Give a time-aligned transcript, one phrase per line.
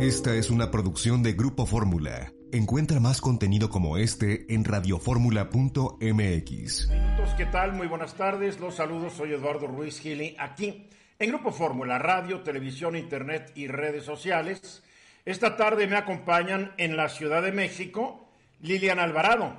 [0.00, 2.32] Esta es una producción de Grupo Fórmula.
[2.52, 6.88] Encuentra más contenido como este en radioformula.mx.
[7.36, 7.74] ¿Qué tal?
[7.74, 8.58] Muy buenas tardes.
[8.60, 9.12] Los saludos.
[9.12, 14.82] Soy Eduardo Ruiz Gili, aquí en Grupo Fórmula, radio, televisión, internet y redes sociales.
[15.26, 18.26] Esta tarde me acompañan en la Ciudad de México
[18.60, 19.52] Lilian Alvarado.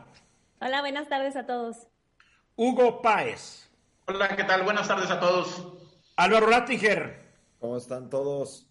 [0.60, 1.88] Hola, buenas tardes a todos.
[2.56, 3.70] Hugo Páez.
[4.08, 4.64] Hola, ¿qué tal?
[4.64, 5.68] Buenas tardes a todos.
[6.16, 7.30] Álvaro Rattinger.
[7.60, 8.71] ¿Cómo están todos?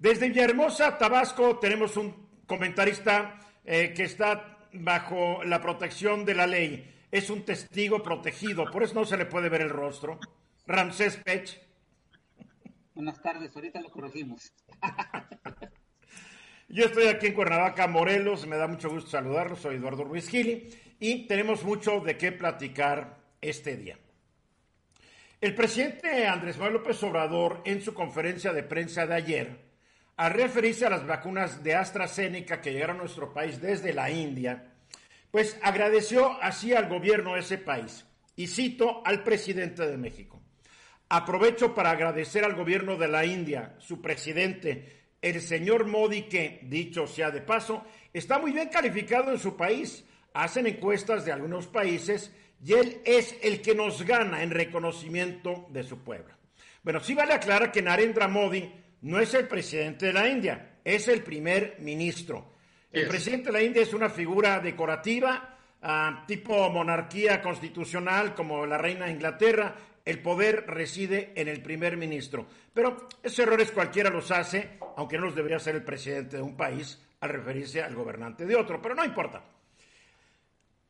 [0.00, 6.90] Desde Villahermosa, Tabasco, tenemos un comentarista eh, que está bajo la protección de la ley.
[7.10, 10.18] Es un testigo protegido, por eso no se le puede ver el rostro.
[10.66, 11.60] Ramsés Pech.
[12.94, 14.50] Buenas tardes, ahorita lo corregimos.
[16.70, 20.70] Yo estoy aquí en Cuernavaca, Morelos, me da mucho gusto saludarlos, soy Eduardo Ruiz Gili
[20.98, 23.98] y tenemos mucho de qué platicar este día.
[25.42, 29.69] El presidente Andrés Manuel López Obrador, en su conferencia de prensa de ayer,
[30.20, 34.70] al referirse a las vacunas de AstraZeneca que llegaron a nuestro país desde la India,
[35.30, 38.04] pues agradeció así al gobierno de ese país.
[38.36, 40.38] Y cito al presidente de México.
[41.08, 47.06] Aprovecho para agradecer al gobierno de la India, su presidente, el señor Modi, que, dicho
[47.06, 50.04] sea de paso, está muy bien calificado en su país.
[50.34, 52.30] Hacen encuestas de algunos países
[52.62, 56.34] y él es el que nos gana en reconocimiento de su pueblo.
[56.82, 58.70] Bueno, sí vale aclarar que Narendra Modi
[59.02, 62.54] no es el presidente de la India, es el primer ministro.
[62.92, 68.78] El presidente de la India es una figura decorativa, ah, tipo monarquía constitucional como la
[68.78, 69.74] reina de Inglaterra.
[70.04, 72.46] El poder reside en el primer ministro.
[72.74, 76.56] Pero esos errores cualquiera los hace, aunque no los debería ser el presidente de un
[76.56, 78.82] país al referirse al gobernante de otro.
[78.82, 79.44] Pero no importa.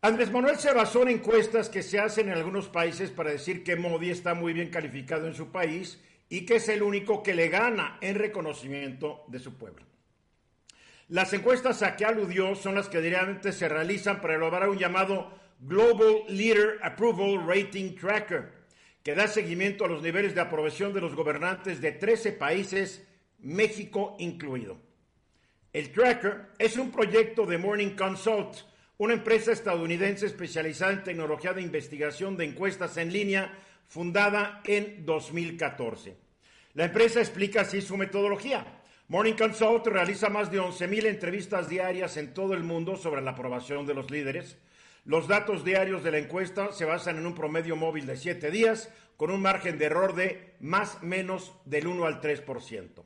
[0.02, 3.76] Andrés Manuel se basó en encuestas que se hacen en algunos países para decir que
[3.76, 7.48] Modi está muy bien calificado en su país y que es el único que le
[7.48, 9.84] gana en reconocimiento de su pueblo.
[11.08, 15.36] Las encuestas a que aludió son las que diariamente se realizan para elaborar un llamado
[15.58, 18.52] Global Leader Approval Rating Tracker,
[19.02, 23.04] que da seguimiento a los niveles de aprobación de los gobernantes de 13 países,
[23.40, 24.80] México incluido.
[25.72, 28.58] El tracker es un proyecto de Morning Consult,
[28.98, 33.52] una empresa estadounidense especializada en tecnología de investigación de encuestas en línea
[33.90, 36.16] fundada en 2014.
[36.74, 38.64] La empresa explica así su metodología.
[39.08, 43.86] Morning Consult realiza más de 11.000 entrevistas diarias en todo el mundo sobre la aprobación
[43.86, 44.58] de los líderes.
[45.04, 48.94] Los datos diarios de la encuesta se basan en un promedio móvil de 7 días,
[49.16, 53.02] con un margen de error de más menos del 1 al 3%.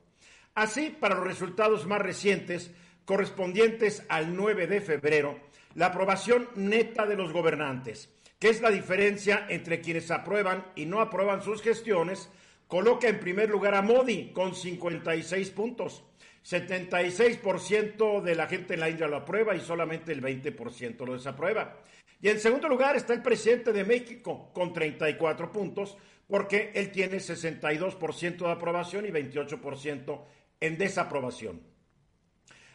[0.53, 2.69] Así, para los resultados más recientes,
[3.05, 5.39] correspondientes al 9 de febrero,
[5.73, 8.14] la aprobación neta de los gobernantes,
[8.45, 12.29] es la diferencia entre quienes aprueban y no aprueban sus gestiones,
[12.67, 16.03] coloca en primer lugar a Modi con 56 puntos.
[16.43, 21.79] 76% de la gente en la India lo aprueba y solamente el 20% lo desaprueba.
[22.21, 27.17] Y en segundo lugar está el presidente de México con 34 puntos, porque él tiene
[27.17, 30.21] 62% de aprobación y 28%
[30.59, 31.61] en desaprobación.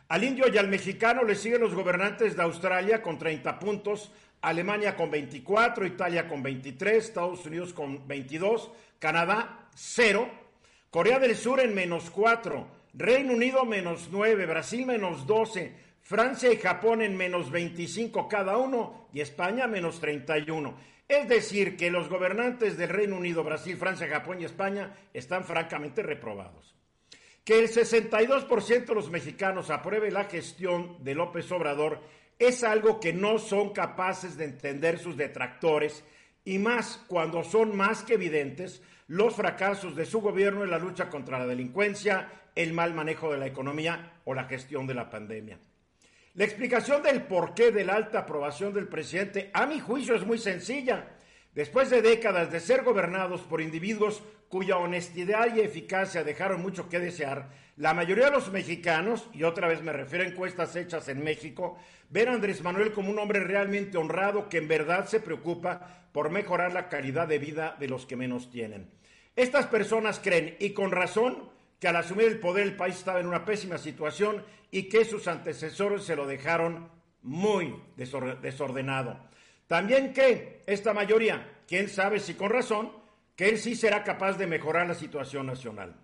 [0.08, 4.96] Al indio y al mexicano le siguen los gobernantes de Australia con 30 puntos, Alemania
[4.96, 10.28] con 24, Italia con 23, Estados Unidos con 22, Canadá 0,
[10.90, 16.56] Corea del Sur en menos 4, Reino Unido menos 9, Brasil menos 12, Francia y
[16.56, 20.74] Japón en menos 25 cada uno y España menos 31.
[21.06, 26.02] Es decir, que los gobernantes del Reino Unido, Brasil, Francia, Japón y España están francamente
[26.02, 26.74] reprobados.
[27.44, 32.00] Que el 62% de los mexicanos apruebe la gestión de López Obrador
[32.40, 36.02] es algo que no son capaces de entender sus detractores
[36.42, 41.10] y más cuando son más que evidentes los fracasos de su gobierno en la lucha
[41.10, 45.58] contra la delincuencia, el mal manejo de la economía o la gestión de la pandemia.
[46.34, 50.38] La explicación del porqué de la alta aprobación del presidente, a mi juicio, es muy
[50.38, 51.10] sencilla.
[51.54, 57.00] Después de décadas de ser gobernados por individuos cuya honestidad y eficacia dejaron mucho que
[57.00, 61.24] desear, la mayoría de los mexicanos, y otra vez me refiero a encuestas hechas en
[61.24, 61.78] México,
[62.10, 66.28] ven a Andrés Manuel como un hombre realmente honrado que en verdad se preocupa por
[66.28, 68.90] mejorar la calidad de vida de los que menos tienen.
[69.34, 73.26] Estas personas creen, y con razón, que al asumir el poder el país estaba en
[73.26, 76.90] una pésima situación y que sus antecesores se lo dejaron
[77.22, 79.18] muy desordenado.
[79.68, 82.92] También que esta mayoría, quién sabe si con razón,
[83.34, 85.96] que él sí será capaz de mejorar la situación nacional.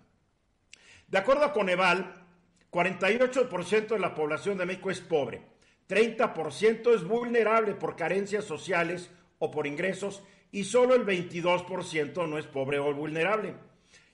[1.07, 2.25] De acuerdo a Coneval,
[2.71, 5.41] 48% de la población de México es pobre,
[5.87, 9.09] 30% es vulnerable por carencias sociales
[9.39, 13.55] o por ingresos y solo el 22% no es pobre o vulnerable.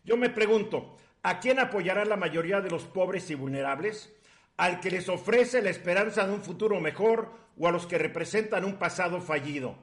[0.04, 4.14] Yo me pregunto, ¿A quién apoyará la mayoría de los pobres y vulnerables?
[4.58, 8.66] ¿Al que les ofrece la esperanza de un futuro mejor o a los que representan
[8.66, 9.78] un pasado fallido?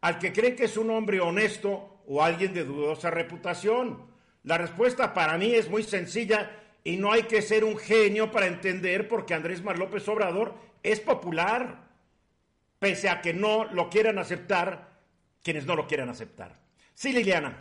[0.00, 4.09] ¿Al que cree que es un hombre honesto o alguien de dudosa reputación?
[4.44, 6.50] La respuesta para mí es muy sencilla
[6.82, 11.00] y no hay que ser un genio para entender porque Andrés Mar López Obrador es
[11.00, 11.88] popular,
[12.78, 14.88] pese a que no lo quieran aceptar
[15.42, 16.56] quienes no lo quieran aceptar.
[16.94, 17.56] Sí, Liliana.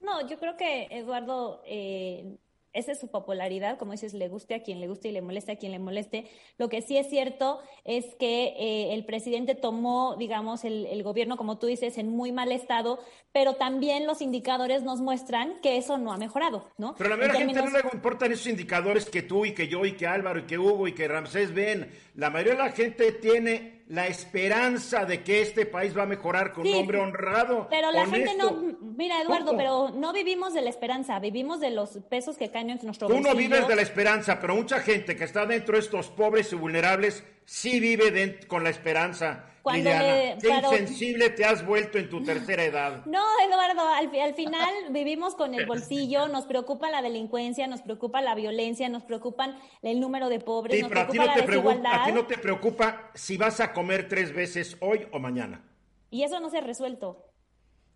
[0.00, 2.36] No, yo creo que Eduardo eh,
[2.74, 5.52] esa es su popularidad, como dices, le guste a quien le guste y le moleste
[5.52, 6.26] a quien le moleste.
[6.58, 11.58] Lo que sí es cierto es que eh, el presidente tomó, digamos, el, gobierno, como
[11.58, 12.98] tú dices, en muy mal estado,
[13.32, 16.94] pero también los indicadores nos muestran que eso no ha mejorado, ¿no?
[16.98, 19.54] Pero a la mayoría de la gente no le importan esos indicadores que tú y
[19.54, 21.90] que yo y que Álvaro y que Hugo y que Ramsés ven.
[22.16, 26.52] La mayoría de la gente tiene la esperanza de que este país va a mejorar
[26.52, 27.68] con un hombre honrado.
[27.68, 31.98] Pero la gente no, mira Eduardo, pero no vivimos de la esperanza, vivimos de los
[32.08, 35.24] pesos que caen en nuestro Tú no vives de la esperanza, pero mucha gente que
[35.24, 39.50] está dentro de estos pobres y vulnerables sí vive con la esperanza.
[39.64, 43.02] Cuando Qué insensible te has vuelto en tu tercera edad.
[43.06, 48.20] No, Eduardo, al, al, final vivimos con el bolsillo, nos preocupa la delincuencia, nos preocupa
[48.20, 52.02] la violencia, nos preocupan el número de pobres, nos preocupa la desigualdad.
[52.02, 55.64] A ti no te preocupa si vas a comer tres veces hoy o mañana.
[56.10, 57.32] Y eso no se ha resuelto.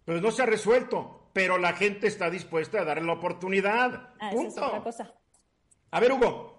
[0.06, 4.14] Pues no se ha resuelto, pero la gente está dispuesta a darle la oportunidad.
[4.18, 5.12] Ah, es otra cosa.
[5.90, 6.57] A ver, Hugo.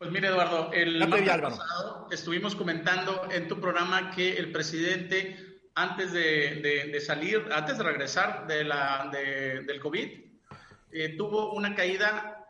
[0.00, 0.98] Pues mire, Eduardo, el
[1.42, 8.46] pasado estuvimos comentando en tu programa que el presidente, antes de, salir, antes de regresar
[8.46, 10.08] de la, del COVID,
[10.92, 12.46] eh, tuvo una caída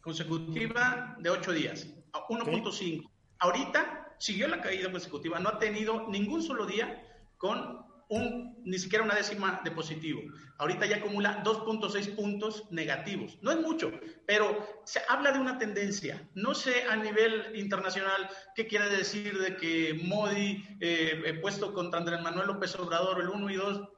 [0.00, 3.10] consecutiva de ocho días, 1.5.
[3.40, 7.02] Ahorita siguió la caída consecutiva, no ha tenido ningún solo día
[7.36, 10.20] con un, ni siquiera una décima de positivo.
[10.58, 13.38] Ahorita ya acumula 2.6 puntos negativos.
[13.40, 13.92] No es mucho,
[14.26, 16.28] pero se habla de una tendencia.
[16.34, 22.20] No sé a nivel internacional qué quiere decir de que Modi, eh, puesto contra Andrés
[22.20, 23.88] Manuel López Obrador, el 1 y 2,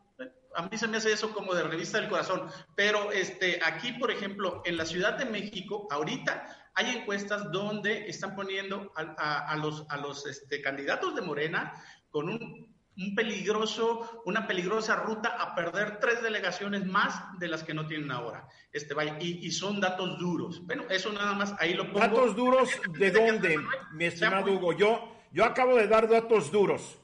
[0.54, 2.48] a mí se me hace eso como de revista del corazón.
[2.74, 8.36] Pero este, aquí, por ejemplo, en la Ciudad de México, ahorita hay encuestas donde están
[8.36, 11.72] poniendo a, los, a los este, candidatos de Morena
[12.10, 12.67] con un
[12.98, 18.10] un peligroso, una peligrosa ruta a perder tres delegaciones más de las que no tienen
[18.10, 18.48] ahora.
[18.72, 20.66] Este, vaya, y, son datos duros.
[20.66, 22.00] Bueno, eso nada más, ahí lo pongo.
[22.00, 23.56] ¿Datos duros de dónde,
[23.92, 24.72] mi estimado Hugo?
[24.72, 26.98] Yo, yo acabo de dar datos duros.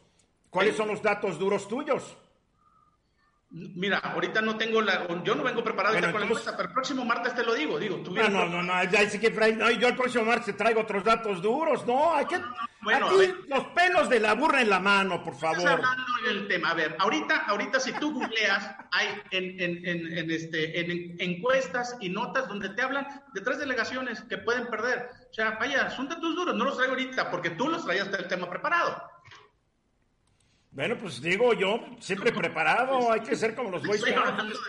[0.50, 2.16] ¿Cuáles son los datos duros tuyos?
[3.50, 5.06] Mira, ahorita no tengo la.
[5.22, 7.78] Yo no vengo preparado con la encuesta, pero el próximo martes te lo digo.
[7.78, 11.04] digo tú no, no, no, no, ya que no, yo el próximo martes traigo otros
[11.04, 11.86] datos duros.
[11.86, 12.40] No, hay que.
[12.84, 15.66] Bueno, aquí, los pelos de la burra en la mano, por favor.
[15.66, 16.70] hablando del tema.
[16.70, 21.96] A ver, ahorita, ahorita si tú googleas, hay en, en, en, en, este, en encuestas
[22.00, 25.08] y notas donde te hablan de tres delegaciones que pueden perder.
[25.30, 28.28] O sea, vaya, son datos duros, no los traigo ahorita porque tú los traías del
[28.28, 29.02] tema preparado.
[30.70, 34.60] Bueno, pues digo yo, siempre preparado, hay que ser como los Boy Scouts.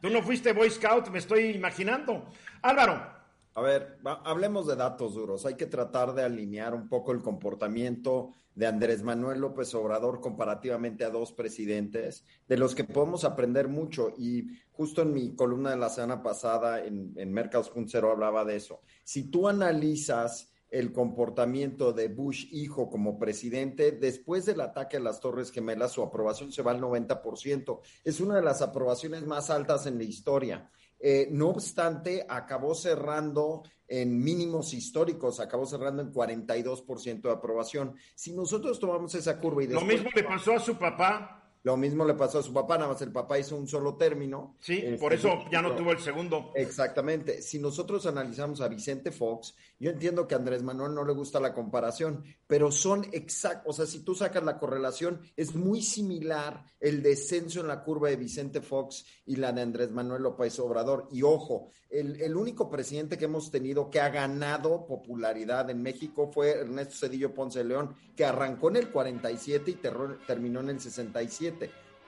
[0.00, 2.30] Tú no fuiste Boy Scout, me estoy imaginando.
[2.62, 3.21] Álvaro.
[3.54, 5.44] A ver, hablemos de datos duros.
[5.44, 11.04] Hay que tratar de alinear un poco el comportamiento de Andrés Manuel López Obrador comparativamente
[11.04, 14.14] a dos presidentes, de los que podemos aprender mucho.
[14.16, 18.80] Y justo en mi columna de la semana pasada en, en Mercados.0 hablaba de eso.
[19.04, 25.20] Si tú analizas el comportamiento de Bush hijo como presidente, después del ataque a las
[25.20, 27.80] Torres Gemelas, su aprobación se va al 90%.
[28.04, 30.70] Es una de las aprobaciones más altas en la historia.
[31.04, 37.96] Eh, no obstante, acabó cerrando en mínimos históricos, acabó cerrando en 42% de aprobación.
[38.14, 42.04] Si nosotros tomamos esa curva y Lo mismo le pasó a su papá lo mismo
[42.04, 44.56] le pasó a su papá, nada más el papá hizo un solo término.
[44.58, 46.50] Sí, por este, eso ya no tuvo el segundo.
[46.56, 47.40] Exactamente.
[47.40, 51.38] Si nosotros analizamos a Vicente Fox, yo entiendo que a Andrés Manuel no le gusta
[51.38, 56.64] la comparación, pero son exactos, o sea, si tú sacas la correlación, es muy similar
[56.80, 61.08] el descenso en la curva de Vicente Fox y la de Andrés Manuel López Obrador.
[61.12, 66.30] Y ojo, el, el único presidente que hemos tenido que ha ganado popularidad en México
[66.32, 69.78] fue Ernesto Cedillo Ponce de León, que arrancó en el 47 y
[70.26, 71.51] terminó en el 67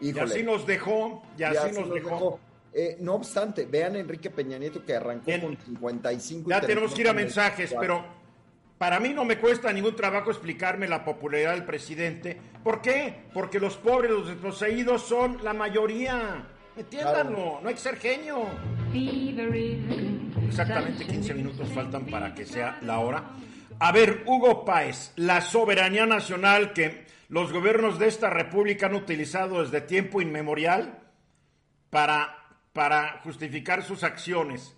[0.01, 2.41] y así nos dejó, y así, nos, dejó.
[2.73, 6.51] Eh, no obstante, vean Enrique Peña Nieto que arrancó con 55.
[6.51, 8.05] Ya tenemos que ir a mensajes, pero
[8.79, 12.37] para mí no me cuesta ningún trabajo explicarme la popularidad del presidente.
[12.63, 13.23] ¿Por qué?
[13.33, 16.49] Porque los pobres, los desposeídos son la mayoría.
[16.77, 18.47] Entiéndanlo, no hay que ser genio.
[20.49, 23.25] Exactamente 15 minutos faltan para que sea la hora.
[23.79, 27.04] A ver, Hugo Páez, la soberanía nacional que
[27.35, 31.01] los gobiernos de esta república han utilizado desde tiempo inmemorial
[31.91, 34.77] para para justificar sus acciones.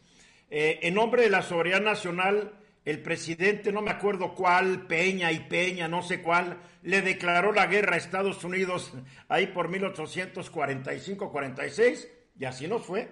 [0.48, 2.52] Eh, en nombre de la soberanía nacional,
[2.84, 7.66] el presidente, no me acuerdo cuál, Peña y Peña, no sé cuál, le declaró la
[7.66, 8.94] guerra a Estados Unidos
[9.28, 12.08] ahí por 1845-46
[12.38, 13.08] y así nos fue.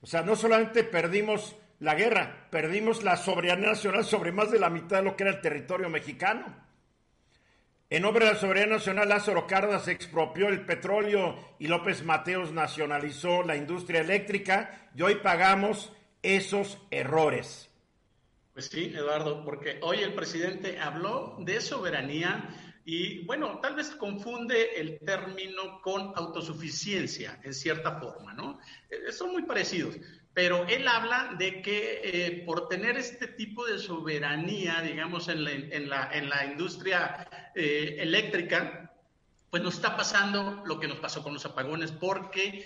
[0.00, 4.70] O sea, no solamente perdimos la guerra, perdimos la soberanía nacional sobre más de la
[4.70, 6.67] mitad de lo que era el territorio mexicano.
[7.90, 13.42] En nombre de la soberanía nacional, Lázaro Cárdenas expropió el petróleo y López Mateos nacionalizó
[13.44, 15.90] la industria eléctrica y hoy pagamos
[16.22, 17.70] esos errores.
[18.52, 22.50] Pues sí, Eduardo, porque hoy el presidente habló de soberanía
[22.84, 28.58] y bueno, tal vez confunde el término con autosuficiencia en cierta forma, ¿no?
[28.90, 29.96] Eh, son muy parecidos,
[30.38, 35.50] pero él habla de que eh, por tener este tipo de soberanía, digamos, en la,
[36.12, 37.26] en la, industria
[37.56, 38.92] eh, eléctrica,
[39.50, 42.64] pues nos está pasando lo que nos pasó con los apagones, porque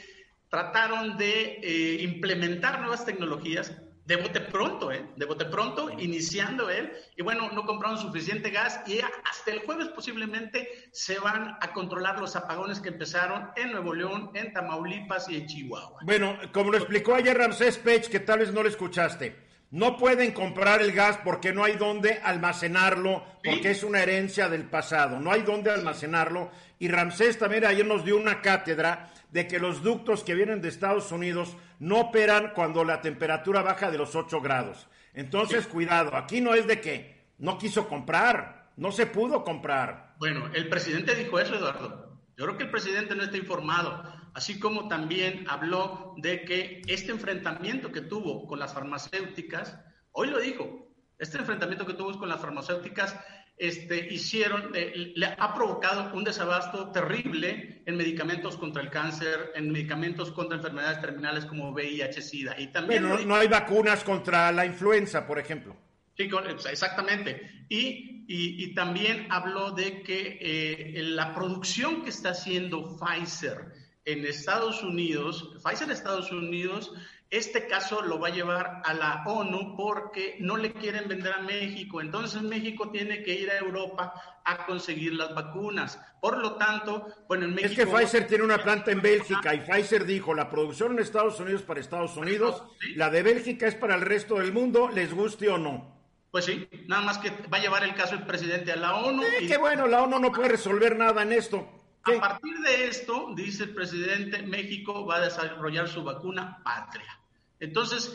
[0.50, 3.72] trataron de implementar nuevas tecnologías
[4.04, 5.06] de bote pronto, ¿eh?
[5.16, 6.92] De bote pronto, iniciando él.
[7.16, 12.18] Y bueno, no compraron suficiente gas y hasta el jueves posiblemente se van a controlar
[12.18, 16.00] los apagones que empezaron en Nuevo León, en Tamaulipas y en Chihuahua.
[16.02, 19.36] Bueno, como lo explicó ayer Ramsés Pech, que tal vez no lo escuchaste,
[19.70, 24.68] no pueden comprar el gas porque no hay dónde almacenarlo, porque es una herencia del
[24.68, 26.50] pasado, no hay dónde almacenarlo.
[26.78, 30.68] Y Ramsés también ayer nos dio una cátedra de que los ductos que vienen de
[30.68, 34.86] Estados Unidos no operan cuando la temperatura baja de los 8 grados.
[35.14, 40.14] Entonces, cuidado, aquí no es de que no quiso comprar, no se pudo comprar.
[40.18, 42.20] Bueno, el presidente dijo eso, Eduardo.
[42.36, 47.10] Yo creo que el presidente no está informado, así como también habló de que este
[47.12, 49.78] enfrentamiento que tuvo con las farmacéuticas,
[50.12, 53.18] hoy lo dijo, este enfrentamiento que tuvo con las farmacéuticas
[53.56, 59.70] este, hicieron, eh, le ha provocado un desabasto terrible en medicamentos contra el cáncer, en
[59.70, 62.58] medicamentos contra enfermedades terminales como VIH, SIDA.
[62.58, 65.76] Y también no, hay vacunas contra la influenza, por ejemplo.
[66.16, 66.28] Sí,
[66.70, 67.64] exactamente.
[67.68, 73.72] Y, y, también habló de que eh, la producción que está haciendo Pfizer
[74.04, 76.92] en Estados Unidos, Pfizer Estados Unidos
[77.32, 81.40] este caso lo va a llevar a la ONU porque no le quieren vender a
[81.40, 82.02] México.
[82.02, 84.12] Entonces México tiene que ir a Europa
[84.44, 85.98] a conseguir las vacunas.
[86.20, 87.72] Por lo tanto, bueno, en México...
[87.72, 91.40] Es que Pfizer tiene una planta en Bélgica y Pfizer dijo, la producción en Estados
[91.40, 92.64] Unidos para Estados Unidos,
[92.96, 95.90] la de Bélgica es para el resto del mundo, les guste o no.
[96.30, 99.22] Pues sí, nada más que va a llevar el caso el presidente a la ONU.
[99.40, 99.46] y...
[99.46, 101.66] Qué bueno, la ONU no puede resolver nada en esto.
[102.04, 107.21] A partir de esto, dice el presidente, México va a desarrollar su vacuna patria.
[107.62, 108.12] Entonces...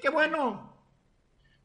[0.00, 0.74] qué bueno.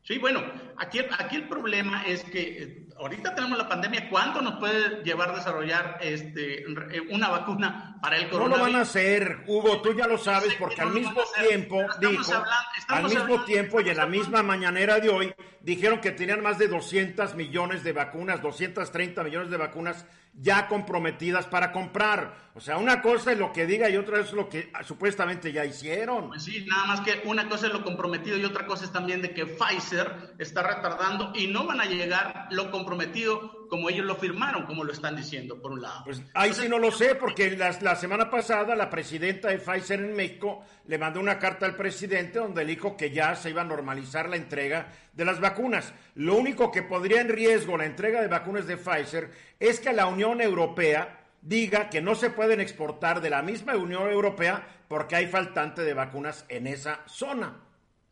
[0.04, 0.44] Sí, bueno,
[0.78, 5.30] aquí, aquí el problema es que eh, ahorita tenemos la pandemia, ¿cuánto nos puede llevar
[5.30, 6.64] a desarrollar este,
[7.10, 8.60] una vacuna para el coronavirus?
[8.60, 12.44] No lo van a hacer, Hugo, tú ya lo sabes, porque al mismo tiempo dijo,
[12.90, 16.68] al mismo tiempo y en la misma mañanera de hoy, dijeron que tenían más de
[16.68, 20.06] 200 millones de vacunas, 230 millones de vacunas
[20.38, 22.46] ya comprometidas para comprar.
[22.56, 25.66] O sea, una cosa es lo que diga y otra es lo que supuestamente ya
[25.66, 26.30] hicieron.
[26.30, 29.22] Pues sí, nada más que una cosa es lo comprometido y otra cosa es también
[29.22, 34.16] de que Pfizer está retardando y no van a llegar lo comprometido como ellos lo
[34.16, 36.04] firmaron, como lo están diciendo, por un lado.
[36.06, 40.00] Pues ahí sí no lo sé, porque la, la, semana pasada la presidenta de Pfizer
[40.00, 43.66] en México le mandó una carta al presidente donde dijo que ya se iba a
[43.66, 45.94] normalizar la entrega de las vacunas.
[46.16, 50.08] Lo único que podría en riesgo la entrega de vacunas de Pfizer es que la
[50.08, 55.28] Unión Europea diga que no se pueden exportar de la misma Unión Europea porque hay
[55.28, 57.62] faltante de vacunas en esa zona.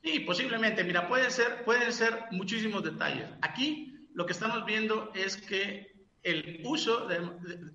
[0.04, 0.84] Sí, posiblemente.
[0.84, 3.26] Mira, pueden ser, pueden ser muchísimos detalles.
[3.42, 5.93] Aquí lo que estamos viendo es que
[6.24, 7.20] el uso, de,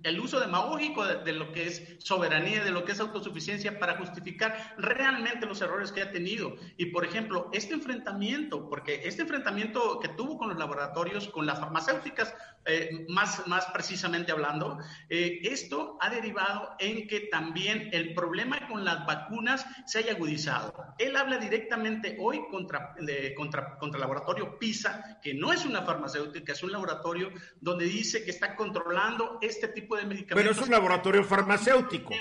[0.03, 4.75] el uso demagógico de, lo que es soberanía, de lo que es autosuficiencia para justificar
[4.77, 6.55] realmente los errores que ha tenido.
[6.77, 11.59] Y, por ejemplo, este enfrentamiento, porque este enfrentamiento que tuvo con los laboratorios, con las
[11.59, 12.33] farmacéuticas,
[12.65, 14.79] eh, más, más precisamente hablando,
[15.09, 20.73] eh, esto ha derivado en que también el problema con las vacunas se haya agudizado.
[20.97, 22.95] Él habla directamente hoy contra,
[23.37, 28.23] contra, contra el laboratorio PISA, que no es una farmacéutica, es un laboratorio donde dice
[28.23, 30.35] que está controlando este tipo de medicamentos.
[30.35, 32.13] Pero es un laboratorio farmacéutico.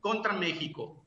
[0.00, 1.04] Contra México.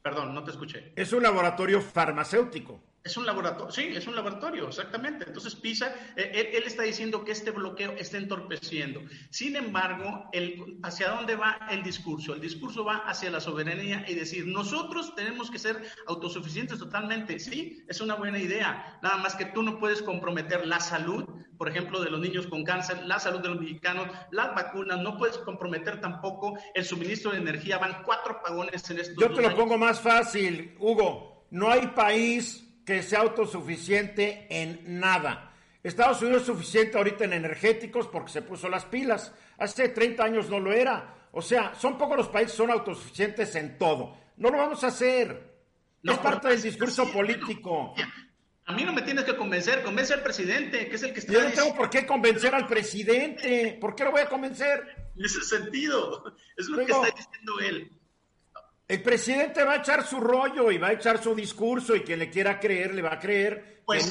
[0.00, 0.92] Perdón, no te escuché.
[0.96, 2.80] Es un laboratorio farmacéutico.
[3.06, 5.26] Es un laboratorio, sí, es un laboratorio, exactamente.
[5.28, 9.00] Entonces PISA, eh, él, está diciendo que este bloqueo está entorpeciendo.
[9.30, 12.34] Sin embargo, el, ¿hacia dónde va el discurso?
[12.34, 17.38] El discurso va hacia la soberanía y decir, nosotros tenemos que ser autosuficientes totalmente.
[17.38, 18.98] Sí, es una buena idea.
[19.04, 21.24] Nada más que tú no puedes comprometer la salud,
[21.56, 25.16] por ejemplo, de los niños con cáncer, la salud de los mexicanos, las vacunas, no
[25.16, 27.78] puedes comprometer tampoco el suministro de energía.
[27.78, 31.46] Van cuatro pagones en estos Yo te lo pongo más fácil, Hugo.
[31.52, 35.52] No hay país que sea autosuficiente en nada.
[35.82, 39.34] Estados Unidos es suficiente ahorita en energéticos porque se puso las pilas.
[39.58, 41.28] Hace 30 años no lo era.
[41.32, 44.16] O sea, son pocos los países que son autosuficientes en todo.
[44.36, 45.54] No lo vamos a hacer.
[46.02, 47.94] es parte del discurso político.
[48.66, 51.32] A mí no me tienes que convencer, convence al presidente, que es el que está.
[51.32, 53.76] Yo no tengo por qué convencer al presidente.
[53.80, 55.10] ¿Por qué lo voy a convencer?
[55.16, 57.92] En ese sentido, es lo que está diciendo él.
[58.88, 62.20] El presidente va a echar su rollo y va a echar su discurso y quien
[62.20, 63.82] le quiera creer le va a creer.
[63.84, 64.08] Pues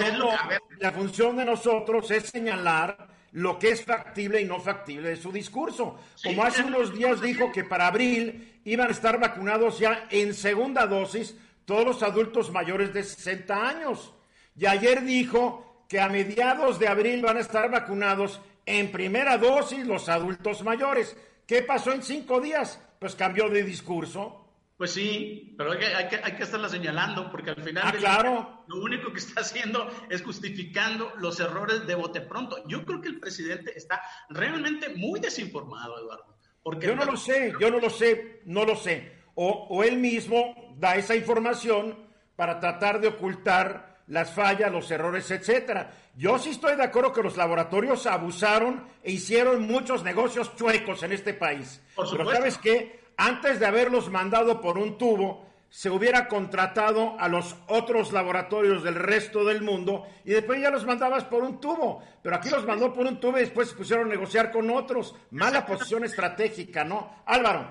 [0.80, 5.32] la función de nosotros es señalar lo que es factible y no factible de su
[5.32, 6.00] discurso.
[6.24, 10.88] Como hace unos días dijo que para abril iban a estar vacunados ya en segunda
[10.88, 14.14] dosis todos los adultos mayores de 60 años.
[14.58, 19.86] Y ayer dijo que a mediados de abril van a estar vacunados en primera dosis
[19.86, 21.16] los adultos mayores.
[21.46, 22.80] ¿Qué pasó en cinco días?
[23.00, 24.45] Pues cambió de discurso.
[24.78, 27.94] Pues sí, pero hay que, hay que, hay que estarla señalando porque al final ah,
[27.94, 28.64] claro.
[28.68, 32.62] lo único que está haciendo es justificando los errores de bote pronto.
[32.68, 36.38] Yo creo que el presidente está realmente muy desinformado, Eduardo.
[36.62, 39.14] Porque yo no lo sé, yo no lo sé, no lo sé.
[39.36, 45.30] O, o él mismo da esa información para tratar de ocultar las fallas, los errores,
[45.32, 45.92] etcétera.
[46.16, 51.14] Yo sí estoy de acuerdo que los laboratorios abusaron e hicieron muchos negocios chuecos en
[51.14, 51.82] este país.
[51.96, 57.28] Por Pero sabes qué, antes de haberlos mandado por un tubo, se hubiera contratado a
[57.28, 62.02] los otros laboratorios del resto del mundo y después ya los mandabas por un tubo.
[62.24, 65.16] Pero aquí los mandó por un tubo y después se pusieron a negociar con otros.
[65.32, 67.24] Mala posición estratégica, ¿no?
[67.26, 67.70] Álvaro.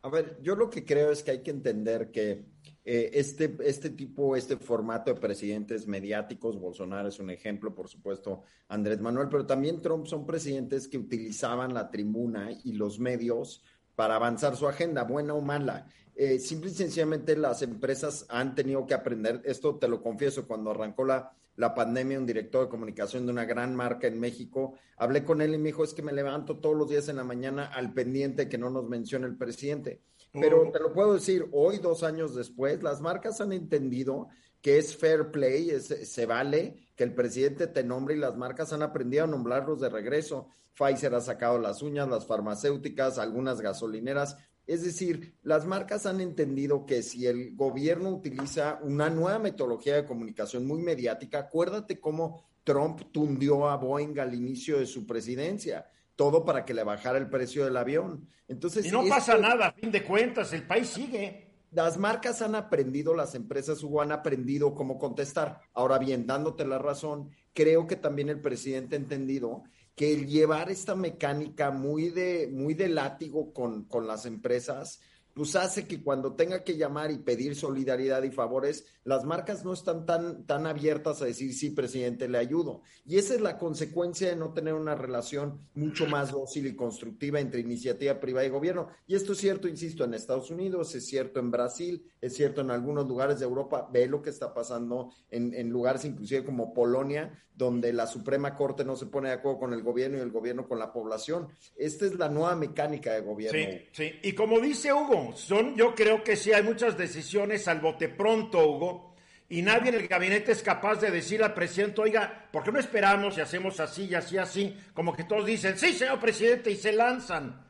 [0.00, 2.44] A ver, yo lo que creo es que hay que entender que
[2.84, 8.42] eh, este, este tipo, este formato de presidentes mediáticos, Bolsonaro es un ejemplo, por supuesto,
[8.68, 13.62] Andrés Manuel, pero también Trump son presidentes que utilizaban la tribuna y los medios
[14.02, 15.86] para avanzar su agenda, buena o mala.
[16.16, 20.72] Eh, simple y sencillamente las empresas han tenido que aprender, esto te lo confieso, cuando
[20.72, 25.22] arrancó la, la pandemia, un director de comunicación de una gran marca en México, hablé
[25.22, 27.66] con él y me dijo, es que me levanto todos los días en la mañana
[27.66, 30.00] al pendiente que no nos menciona el presidente.
[30.32, 34.26] Pero te lo puedo decir, hoy, dos años después, las marcas han entendido
[34.60, 38.82] que es fair play, se vale que el presidente te nombre y las marcas han
[38.82, 40.48] aprendido a nombrarlos de regreso.
[40.74, 44.36] Pfizer ha sacado las uñas, las farmacéuticas, algunas gasolineras.
[44.66, 50.06] Es decir, las marcas han entendido que si el gobierno utiliza una nueva metodología de
[50.06, 56.44] comunicación muy mediática, acuérdate cómo Trump tundió a Boeing al inicio de su presidencia todo
[56.44, 58.28] para que le bajara el precio del avión.
[58.48, 61.48] Entonces, y no pasa nada, a fin de cuentas, el país sigue.
[61.70, 65.60] Las marcas han aprendido, las empresas Hugo han aprendido cómo contestar.
[65.72, 69.64] Ahora bien, dándote la razón, creo que también el presidente ha entendido
[70.02, 75.00] que el llevar esta mecánica muy de, muy de látigo con, con las empresas,
[75.34, 79.72] pues hace que cuando tenga que llamar y pedir solidaridad y favores, las marcas no
[79.72, 82.82] están tan, tan abiertas a decir, sí, presidente, le ayudo.
[83.04, 87.40] Y esa es la consecuencia de no tener una relación mucho más dócil y constructiva
[87.40, 88.88] entre iniciativa privada y gobierno.
[89.06, 92.70] Y esto es cierto, insisto, en Estados Unidos, es cierto en Brasil, es cierto en
[92.70, 93.88] algunos lugares de Europa.
[93.92, 98.84] Ve lo que está pasando en, en lugares inclusive como Polonia, donde la Suprema Corte
[98.84, 101.48] no se pone de acuerdo con el gobierno y el gobierno con la población.
[101.76, 103.60] Esta es la nueva mecánica de gobierno.
[103.60, 104.12] Sí, sí.
[104.22, 108.66] Y como dice Hugo, son, yo creo que sí hay muchas decisiones al bote pronto,
[108.66, 109.14] Hugo,
[109.48, 112.78] y nadie en el gabinete es capaz de decir al presidente, oiga, ¿por qué no
[112.78, 114.76] esperamos y hacemos así y así, así?
[114.94, 117.66] Como que todos dicen, sí, señor presidente, y se lanzan.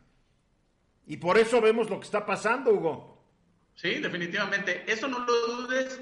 [1.07, 3.25] Y por eso vemos lo que está pasando, Hugo.
[3.75, 4.85] Sí, definitivamente.
[4.87, 6.01] Eso no lo dudes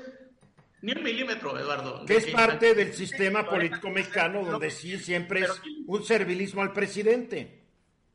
[0.82, 2.04] ni un milímetro, Eduardo.
[2.06, 7.59] Que es parte del sistema político mexicano donde sí siempre es un servilismo al presidente.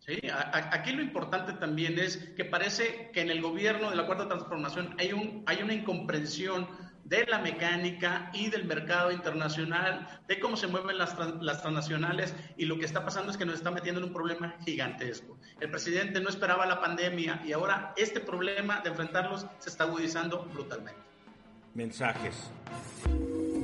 [0.06, 4.28] Sí, aquí lo importante también es que parece que en el gobierno de la Cuarta
[4.28, 6.68] Transformación hay, un, hay una incomprensión
[7.06, 12.65] de la mecánica y del mercado internacional, de cómo se mueven las, las transnacionales y
[12.65, 15.38] lo que está pasando es que nos está metiendo en un problema gigantesco.
[15.60, 20.44] El presidente no esperaba la pandemia y ahora este problema de enfrentarlos se está agudizando
[20.54, 21.06] brutalmente
[21.76, 22.36] mensajes.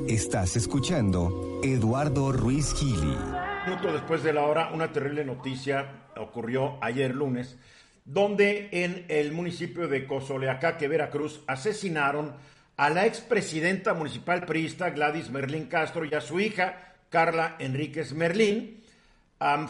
[0.08, 3.16] Estás escuchando Eduardo Ruiz Gili.
[3.66, 7.60] Minuto después de la hora, una terrible noticia ocurrió ayer lunes,
[8.04, 12.34] donde en el municipio de Cozoleacaque, Veracruz, asesinaron
[12.76, 18.84] a la expresidenta municipal priista Gladys Merlín Castro y a su hija Carla Enríquez Merlín.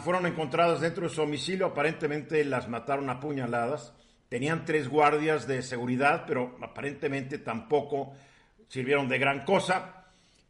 [0.02, 3.92] fueron encontradas dentro de su domicilio, aparentemente las mataron a puñaladas.
[4.30, 8.14] Tenían tres guardias de seguridad, pero aparentemente tampoco
[8.68, 10.01] sirvieron de gran cosa.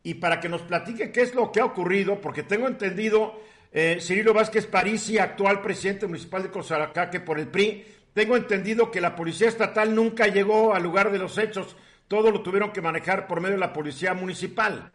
[0.03, 3.99] Y para que nos platique qué es lo que ha ocurrido, porque tengo entendido, eh,
[4.01, 9.17] Cirilo Vázquez Parisi, actual presidente municipal de Cosaracaque por el PRI, tengo entendido que la
[9.17, 11.77] policía estatal nunca llegó al lugar de los hechos,
[12.09, 14.93] todo lo tuvieron que manejar por medio de la policía municipal.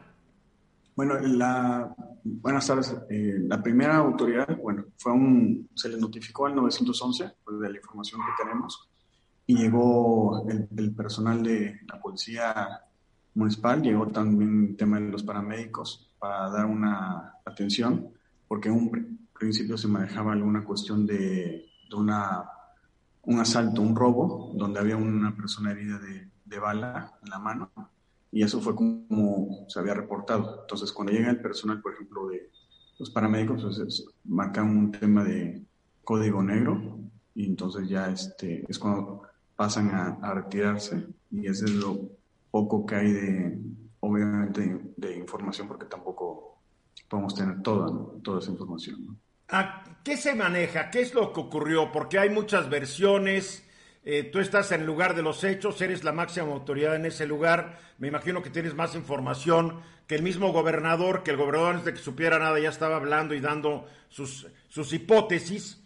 [0.96, 2.96] Bueno, la, buenas tardes.
[3.10, 7.78] Eh, la primera autoridad, bueno, fue un, se le notificó al 911, pues de la
[7.78, 8.90] información que tenemos,
[9.46, 12.82] y llegó el, el personal de la policía
[13.38, 18.10] municipal, llegó también el tema de los paramédicos para dar una atención,
[18.48, 22.50] porque en un principio se manejaba alguna cuestión de, de una
[23.28, 27.70] un asalto, un robo, donde había una persona herida de, bala en la mano,
[28.32, 30.62] y eso fue como se había reportado.
[30.62, 32.50] Entonces, cuando llega el personal, por ejemplo, de
[32.98, 35.62] los paramédicos, pues marcan un tema de
[36.04, 37.00] código negro,
[37.36, 39.24] y entonces ya este, es cuando
[39.58, 42.10] pasan a, retirarse, y ese es lo
[42.58, 43.60] poco que hay de,
[44.00, 46.60] obviamente, de, información, porque tampoco
[47.08, 47.88] podemos tener toda,
[48.24, 49.06] toda esa información.
[49.06, 49.16] ¿no?
[50.04, 50.90] qué se maneja?
[50.90, 51.92] ¿Qué es lo que ocurrió?
[51.92, 53.64] Porque hay muchas versiones.
[54.04, 57.28] Eh, tú estás en el lugar de los hechos, eres la máxima autoridad en ese
[57.28, 57.78] lugar.
[58.00, 61.94] Me imagino que tienes más información que el mismo gobernador, que el gobernador antes de
[61.94, 65.84] que supiera nada ya estaba hablando y dando sus, sus hipótesis.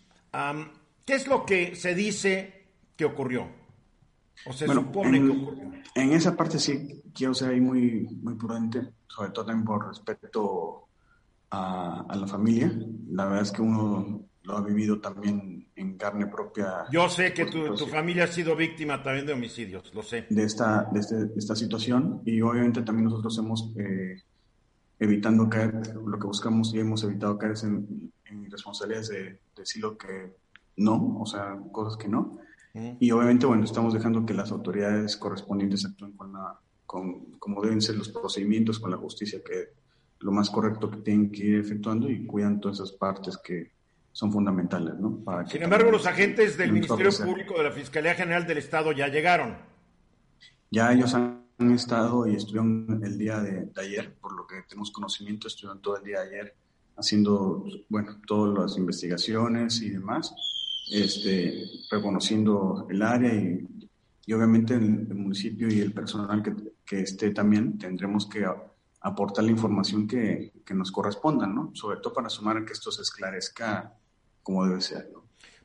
[1.06, 3.61] ¿Qué es lo que se dice que ocurrió?
[4.46, 6.02] O se supone en, que.
[6.02, 10.88] En esa parte sí quiero ser ahí muy, muy prudente, sobre todo también por respeto
[11.52, 12.72] a, la familia.
[13.10, 16.86] La verdad es que uno lo ha vivido también en carne propia.
[16.92, 20.26] Yo sé que tu, tu, familia ha sido víctima también de homicidios, lo sé.
[20.30, 24.22] De esta, de, este, esta situación y obviamente también nosotros hemos, eh,
[25.00, 29.98] evitando caer, lo que buscamos y hemos evitado caer en, en responsabilidades de, decir lo
[29.98, 30.34] que
[30.78, 32.40] no, o sea, cosas que no.
[32.74, 37.82] Y obviamente, bueno, estamos dejando que las autoridades correspondientes actúen con la, con, como deben
[37.82, 39.70] ser los procedimientos con la justicia que
[40.22, 43.72] lo más correcto que tienen que ir efectuando y cuidan todas esas partes que
[44.12, 45.18] son fundamentales, ¿no?
[45.24, 49.08] Para Sin embargo, los agentes del Ministerio Público de la Fiscalía General del Estado ya
[49.08, 49.58] llegaron.
[50.70, 55.48] Ya ellos han estado y estuvieron el día de, ayer, por lo que tenemos conocimiento,
[55.48, 56.56] estuvieron todo el día de ayer
[56.98, 60.34] haciendo, bueno, todas las investigaciones y demás,
[60.92, 63.66] este, reconociendo el área y,
[64.34, 66.44] obviamente el, municipio y el personal
[66.86, 68.46] que, esté también tendremos que
[69.00, 71.72] aportar la información que, nos corresponda, ¿no?
[71.74, 73.94] Sobre todo para sumar a que esto se esclarezca
[74.44, 75.10] como debe ser.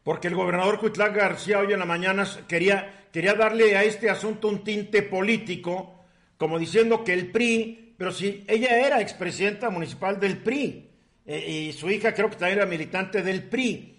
[0.03, 4.49] Porque el gobernador Cuitlán García hoy en la mañana quería, quería darle a este asunto
[4.49, 6.05] un tinte político,
[6.37, 10.91] como diciendo que el PRI, pero si ella era expresidenta municipal del PRI,
[11.25, 13.99] eh, y su hija creo que también era militante del PRI.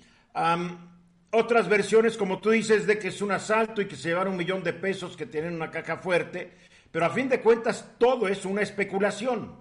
[1.32, 4.38] Otras versiones, como tú dices, de que es un asalto y que se llevaron un
[4.38, 8.46] millón de pesos que tienen una caja fuerte pero a fin de cuentas todo es
[8.46, 9.52] una especulación.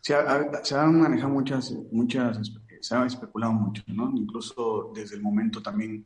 [0.00, 4.12] Se, han manejado muchas, muchas, se ha especulado mucho, ¿no?
[4.14, 6.04] Incluso desde el momento también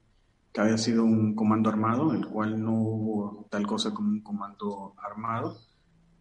[0.53, 4.95] que había sido un comando armado, el cual no hubo tal cosa como un comando
[4.99, 5.59] armado.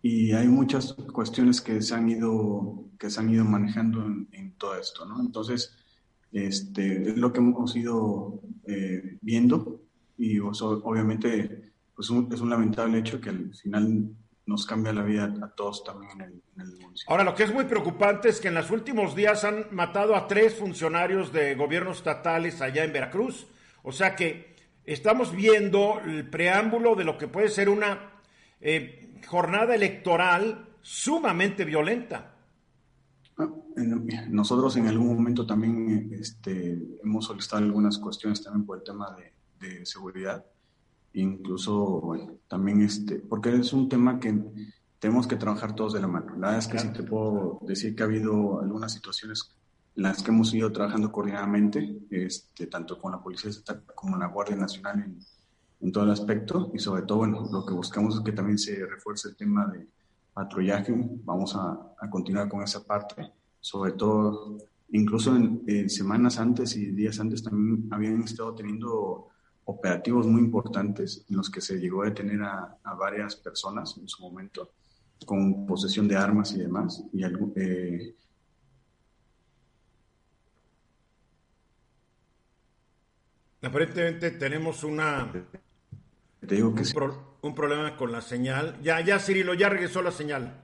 [0.02, 4.76] Y hay muchas cuestiones que se han ido, que se han ido manejando en, todo
[4.76, 5.20] esto, ¿no?
[5.20, 5.76] Entonces,
[6.32, 9.82] este, es lo que hemos ido eh, viendo
[10.18, 14.12] y obviamente pues es un lamentable hecho que al final
[14.48, 17.12] nos cambia la vida a todos también en el, municipio.
[17.12, 20.28] Ahora, lo que es muy preocupante es que en los últimos días han matado a
[20.28, 23.48] tres funcionarios de gobiernos estatales allá en Veracruz.
[23.84, 28.12] O sea que estamos viendo el preámbulo de lo que puede ser una
[28.62, 32.37] eh, jornada electoral sumamente violenta.
[33.38, 33.50] Ah,
[34.30, 39.16] nosotros en algún momento también este, hemos solicitado algunas cuestiones también por el tema
[39.60, 40.46] de seguridad.
[41.14, 42.14] Incluso,
[42.48, 44.40] también este, porque es un tema que
[45.00, 46.34] tenemos que trabajar todos de la mano.
[46.34, 49.56] La verdad es que sí te puedo decir que ha habido algunas situaciones
[49.96, 54.28] en las que hemos ido trabajando coordinadamente, este, tanto con la Policía Estatal como la
[54.28, 55.20] Guardia Nacional en,
[55.80, 59.30] en, todo el aspecto, y sobre todo, lo que buscamos es que también se refuerce
[59.30, 59.88] el tema de
[60.38, 63.28] patrullaje, vamos a, a continuar con esa parte,
[63.60, 69.30] sobre todo, incluso en, semanas antes y días antes también habían estado teniendo
[69.66, 74.22] operativos muy importantes en los que se llegó a detener a, varias personas en su
[74.22, 74.74] momento
[75.26, 77.04] con posesión de armas y demás.
[77.12, 77.24] Y
[77.56, 78.16] eh,
[83.64, 85.32] Aparentemente tenemos una
[86.48, 86.94] te digo que un, sí.
[87.48, 88.78] Un problema con la señal.
[88.82, 90.62] Ya, ya, Cirilo, ya regresó la señal.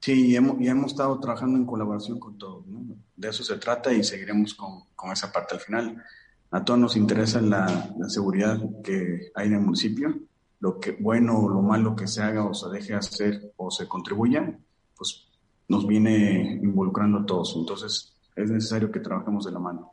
[0.00, 2.66] Sí, y hemos, y hemos estado trabajando en colaboración con todos.
[2.66, 2.96] ¿no?
[3.16, 6.02] De eso se trata y seguiremos con, con, esa parte al final.
[6.50, 10.14] A todos nos interesa la, la, seguridad que hay en el municipio.
[10.60, 13.86] Lo que bueno o lo malo que se haga o se deje hacer o se
[13.86, 14.58] contribuya,
[14.96, 15.28] pues
[15.68, 17.54] nos viene involucrando a todos.
[17.56, 19.92] Entonces es necesario que trabajemos de la mano.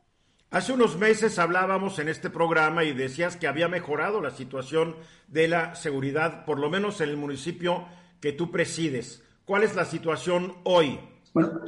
[0.56, 4.96] Hace unos meses hablábamos en este programa y decías que había mejorado la situación
[5.28, 7.84] de la seguridad, por lo menos en el municipio
[8.22, 9.22] que tú presides.
[9.44, 10.98] ¿Cuál es la situación hoy?
[11.34, 11.60] Bueno,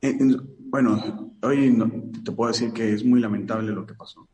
[0.00, 0.40] en,
[0.70, 1.90] bueno hoy no,
[2.24, 4.28] te puedo decir que es muy lamentable lo que pasó.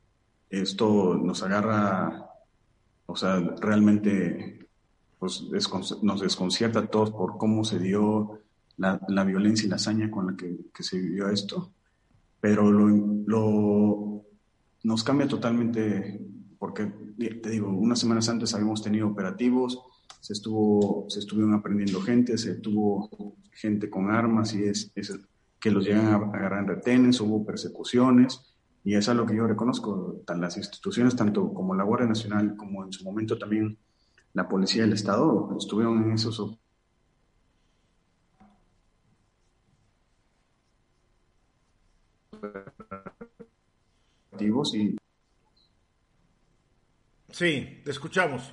[0.51, 2.29] Esto nos agarra,
[3.07, 4.69] o sea, realmente
[5.19, 5.45] pues,
[6.03, 8.43] nos desconcierta a todos por cómo se dio
[8.77, 11.73] la, violencia y la hazaña con la que se vivió esto.
[12.45, 12.89] Pero lo,
[13.27, 14.23] lo,
[14.83, 16.21] nos cambia totalmente,
[16.59, 19.81] porque te digo, unas semanas antes habíamos tenido operativos,
[20.21, 25.19] se estuvo se estuvieron aprendiendo gente, se tuvo gente con armas y es, es
[25.59, 28.55] que los llegan a agarrar en retenes, hubo persecuciones
[28.85, 32.57] y eso es lo que yo reconozco, tan las instituciones, tanto como la Guardia Nacional
[32.57, 33.79] como en su momento también
[34.35, 36.59] la Policía del Estado, estuvieron en esos
[44.31, 44.97] operativos y...
[47.31, 48.53] Sí, te escuchamos.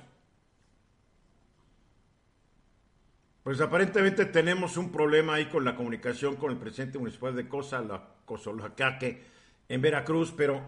[3.42, 7.80] Pues aparentemente tenemos un problema ahí con la comunicación con el presidente municipal de Cosa,
[7.80, 9.24] la Cosolacaque,
[9.68, 10.62] en Veracruz, pero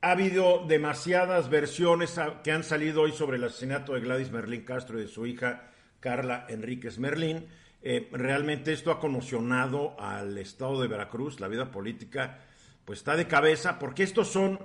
[0.00, 4.98] ha habido demasiadas versiones que han salido hoy sobre el asesinato de Gladys Merlín Castro
[4.98, 5.70] y de su hija
[6.00, 7.46] Carla Enríquez Merlín.
[7.82, 12.40] Eh, realmente esto ha conmocionado al estado de Veracruz, la vida política
[12.90, 14.58] pues está de cabeza, porque estos son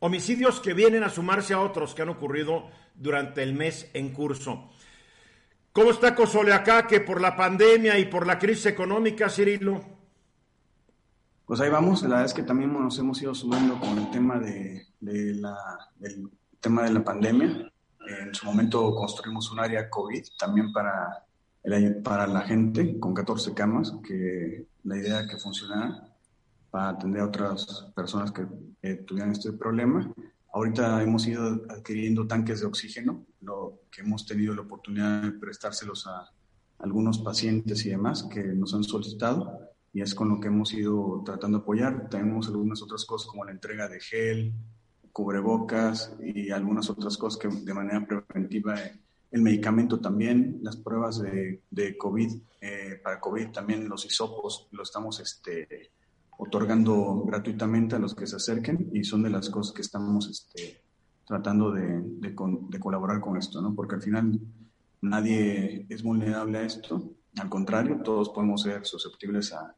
[0.00, 4.68] homicidios que vienen a sumarse a otros que han ocurrido durante el mes en curso.
[5.72, 9.80] ¿Cómo está Cozoleacaque por la pandemia y por la crisis económica, Cirilo?
[11.46, 14.40] Pues ahí vamos, la verdad es que también nos hemos ido sumando con el tema
[14.40, 15.56] de, la,
[16.58, 17.72] tema de la pandemia.
[18.08, 21.24] En su momento construimos un área COVID también para,
[21.62, 26.11] el, para la gente con 14 camas, que la idea que funcionara
[26.72, 28.46] para atender a otras personas que
[28.80, 30.10] eh, tuvieran este problema.
[30.54, 36.06] Ahorita hemos ido adquiriendo tanques de oxígeno, lo que hemos tenido la oportunidad de prestárselos
[36.06, 36.30] a
[36.78, 41.22] algunos pacientes y demás que nos han solicitado y es con lo que hemos ido
[41.26, 42.08] tratando de apoyar.
[42.08, 44.54] Tenemos algunas otras cosas como la entrega de gel,
[45.12, 48.76] cubrebocas y algunas otras cosas que de manera preventiva,
[49.30, 52.32] el medicamento también, las pruebas de, de COVID,
[52.62, 55.90] eh, para COVID también los hisopos lo estamos este,
[56.36, 60.82] otorgando gratuitamente a los que se acerquen y son de las cosas que estamos este,
[61.26, 62.34] tratando de, de,
[62.68, 63.74] de, colaborar con esto, ¿no?
[63.74, 64.40] Porque al final
[65.00, 69.74] nadie es vulnerable a esto, al contrario, todos podemos ser susceptibles a,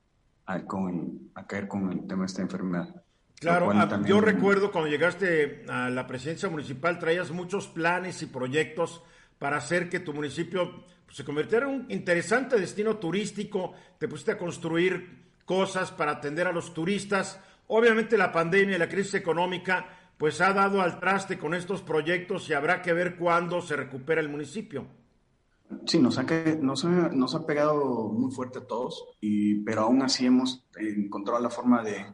[0.46, 3.02] a, con, a caer con el tema de esta enfermedad.
[3.38, 4.04] Claro, también...
[4.04, 9.02] yo recuerdo cuando llegaste a la presidencia municipal traías muchos planes y proyectos
[9.38, 14.32] para hacer que tu municipio pues, se convirtiera en un interesante destino turístico, te pusiste
[14.32, 17.40] a construir cosas para atender a los turistas.
[17.66, 19.86] Obviamente la pandemia y la crisis económica
[20.18, 24.20] pues ha dado al traste con estos proyectos y habrá que ver cuándo se recupera
[24.20, 24.86] el municipio.
[25.86, 26.24] Sí, nos ha,
[26.60, 31.40] nos ha, nos ha pegado muy fuerte a todos, y, pero aún así hemos encontrado
[31.40, 32.06] la forma de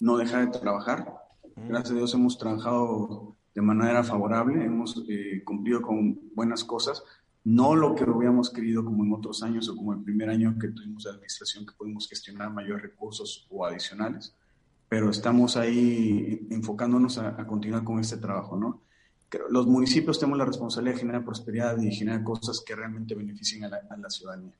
[0.00, 1.14] no dejar de trabajar.
[1.56, 7.04] Gracias a Dios hemos trabajado de manera favorable, hemos eh, cumplido con buenas cosas,
[7.44, 10.68] no lo que hubiéramos querido como en otros años o como el primer año que
[10.68, 14.34] tuvimos de administración que pudimos gestionar mayores recursos o adicionales,
[14.88, 18.82] pero estamos ahí enfocándonos a, continuar con este trabajo, ¿no?
[19.50, 23.68] Los municipios tenemos la responsabilidad de generar prosperidad y generar cosas que realmente beneficien a
[23.68, 24.54] la, a la ciudadanía.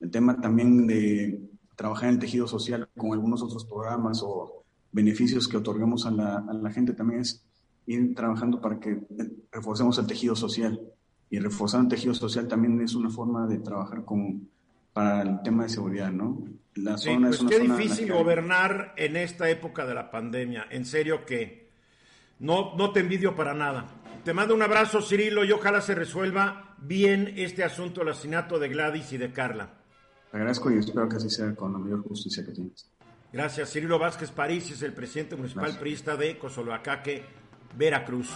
[0.00, 5.48] El tema también de trabajar en el tejido social con algunos otros programas o beneficios
[5.48, 7.42] que otorgamos a la, a la gente también es
[7.86, 9.02] ir trabajando para que
[9.50, 10.80] reforcemos el tejido social
[11.32, 14.50] y reforzar el tejido social también es una forma de trabajar con,
[14.92, 16.44] para el tema de seguridad, ¿no?
[16.74, 19.94] La sí, zona pues es una qué zona difícil en gobernar en esta época de
[19.94, 20.66] la pandemia.
[20.68, 21.70] En serio que
[22.38, 23.86] no, no te envidio para nada.
[24.22, 28.68] Te mando un abrazo, Cirilo, y ojalá se resuelva bien este asunto del asesinato de
[28.68, 29.72] Gladys y de Carla.
[30.30, 32.90] Te agradezco y espero que así sea con la mayor justicia que tienes.
[33.32, 33.72] Gracias.
[33.72, 35.80] Cirilo Vázquez París es el presidente municipal Gracias.
[35.80, 37.24] priista de Cozoloacaque,
[37.74, 38.28] Veracruz.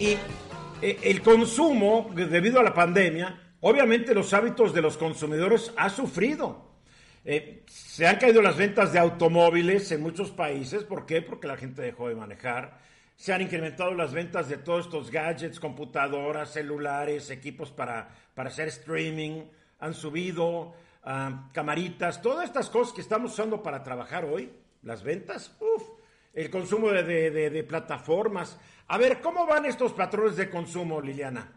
[0.00, 0.16] Y
[0.82, 6.70] el consumo, debido a la pandemia, obviamente los hábitos de los consumidores ha sufrido.
[7.24, 10.84] Eh, se han caído las ventas de automóviles en muchos países.
[10.84, 11.20] ¿Por qué?
[11.20, 12.78] Porque la gente dejó de manejar.
[13.16, 18.68] se han incrementado las ventas de todos estos gadgets, computadoras, celulares, equipos para, para hacer
[18.68, 19.42] streaming,
[19.78, 20.72] han subido,
[21.04, 24.50] ah, camaritas, todas estas cosas que estamos usando para trabajar hoy,
[24.82, 25.82] las ventas, uff,
[26.32, 28.58] el consumo de, plataformas.
[28.88, 31.52] A ver, ¿cómo van estos patrones de consumo, Liliana?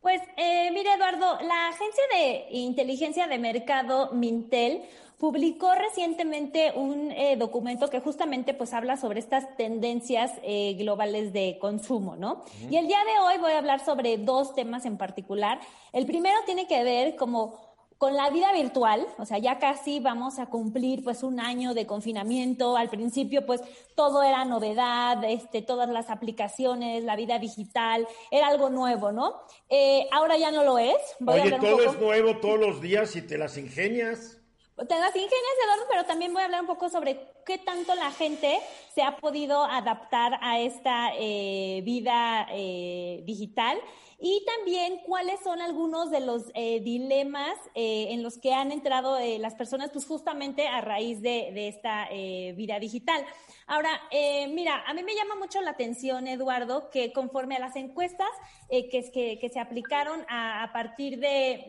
[0.00, 4.82] Pues eh, mire, Eduardo, la agencia de inteligencia de mercado Mintel
[5.18, 11.56] publicó recientemente un eh, documento que justamente pues habla sobre estas tendencias eh, globales de
[11.58, 12.44] consumo, ¿no?
[12.68, 15.60] Y el día de hoy voy a hablar sobre dos temas en particular.
[15.92, 20.38] El primero tiene que ver como con la vida virtual, o sea, ya casi vamos
[20.38, 22.76] a cumplir pues un año de confinamiento.
[22.76, 23.60] Al principio pues
[23.94, 29.40] todo era novedad, este, todas las aplicaciones, la vida digital, era algo nuevo, ¿no?
[29.68, 30.96] Eh, ahora ya no lo es.
[31.26, 34.38] Oye, todo es nuevo todos los días y te las ingenias
[34.76, 38.10] te las ingenias, Eduardo, pero también voy a hablar un poco sobre qué tanto la
[38.10, 38.58] gente
[38.92, 43.78] se ha podido adaptar a esta eh, vida eh, digital
[44.26, 49.54] y también cuáles son algunos de los eh, dilemas en los que han entrado las
[49.54, 53.22] personas, pues justamente a raíz de, esta vida digital.
[53.66, 54.00] Ahora,
[54.48, 58.30] mira, a mí me llama mucho la atención, Eduardo, que conforme a las encuestas
[58.70, 61.66] que, que, se aplicaron a, partir de,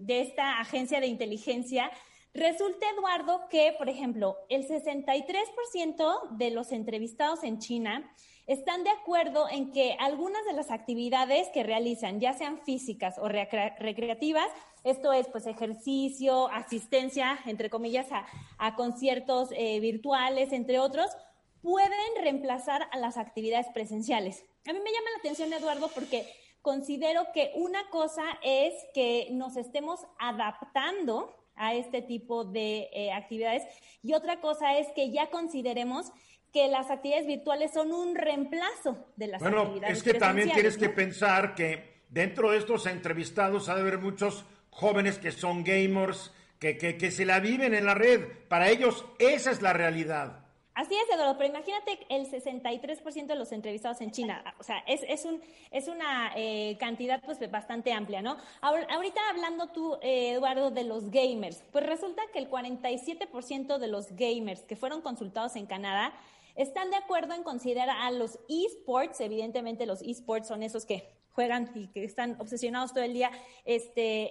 [0.00, 1.92] de esta agencia de inteligencia,
[2.34, 8.10] Resulta, Eduardo, que, por ejemplo, el 63% de los entrevistados en China
[8.46, 13.28] están de acuerdo en que algunas de las actividades que realizan, ya sean físicas o
[13.28, 14.48] recreativas,
[14.84, 18.06] esto es pues ejercicio, asistencia, entre comillas,
[18.58, 21.06] a, conciertos eh, virtuales, entre otros,
[21.62, 24.44] pueden reemplazar a las actividades presenciales.
[24.66, 26.26] A mí me llama la atención, Eduardo, porque
[26.62, 33.62] considero que una cosa es que nos estemos adaptando a este tipo de eh, actividades.
[34.02, 36.10] Y otra cosa es que ya consideremos
[36.52, 40.76] que las actividades virtuales son un reemplazo de las bueno, actividades es que también tienes
[40.76, 46.32] que pensar que dentro de estos entrevistados ha de haber muchos jóvenes que son gamers,
[46.58, 48.26] que, que, que se la viven en la red.
[48.48, 50.42] Para ellos esa es la realidad.
[50.74, 55.02] Así es, Eduardo, pero imagínate el 63% de los entrevistados en China, o sea, es,
[55.06, 58.38] es, un, es una eh, cantidad pues bastante amplia, ¿no?
[58.62, 64.16] Ahorita hablando tú, eh, Eduardo, de los gamers, pues resulta que el 47% de los
[64.16, 66.14] gamers que fueron consultados en Canadá
[66.56, 71.70] están de acuerdo en considerar a los esports, evidentemente los esports son esos que juegan
[71.74, 73.30] y que están obsesionados todo el día
[73.64, 74.30] este,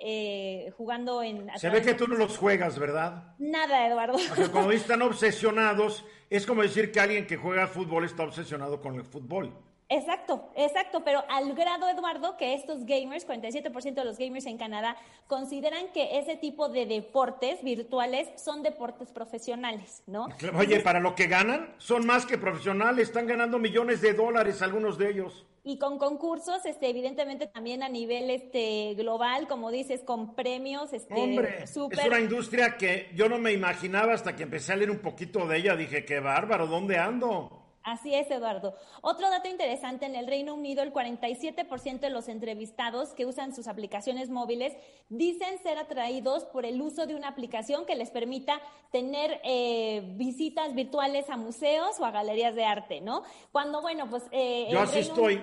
[0.65, 1.49] eh, jugando en...
[1.57, 3.35] Se ve que tú no los juegas, ¿verdad?
[3.39, 4.17] Nada, Eduardo.
[4.51, 9.03] como están obsesionados, es como decir que alguien que juega fútbol está obsesionado con el
[9.03, 9.53] fútbol.
[9.91, 14.95] Exacto, exacto, pero al grado, Eduardo, que estos gamers, 47% de los gamers en Canadá,
[15.27, 20.29] consideran que ese tipo de deportes virtuales son deportes profesionales, ¿no?
[20.57, 24.97] Oye, para lo que ganan, son más que profesionales, están ganando millones de dólares algunos
[24.97, 25.45] de ellos.
[25.65, 30.93] Y con concursos, este, evidentemente también a nivel este, global, como dices, con premios.
[30.93, 34.89] Este, Hombre, es una industria que yo no me imaginaba hasta que empecé a leer
[34.89, 35.75] un poquito de ella.
[35.75, 37.60] Dije, qué bárbaro, ¿dónde ando?
[37.83, 38.75] Así es, Eduardo.
[39.01, 43.67] Otro dato interesante, en el Reino Unido el 47% de los entrevistados que usan sus
[43.67, 44.73] aplicaciones móviles
[45.09, 50.75] dicen ser atraídos por el uso de una aplicación que les permita tener eh, visitas
[50.75, 53.23] virtuales a museos o a galerías de arte, ¿no?
[53.51, 54.23] Cuando, bueno, pues...
[54.31, 55.41] Eh, Yo así estoy.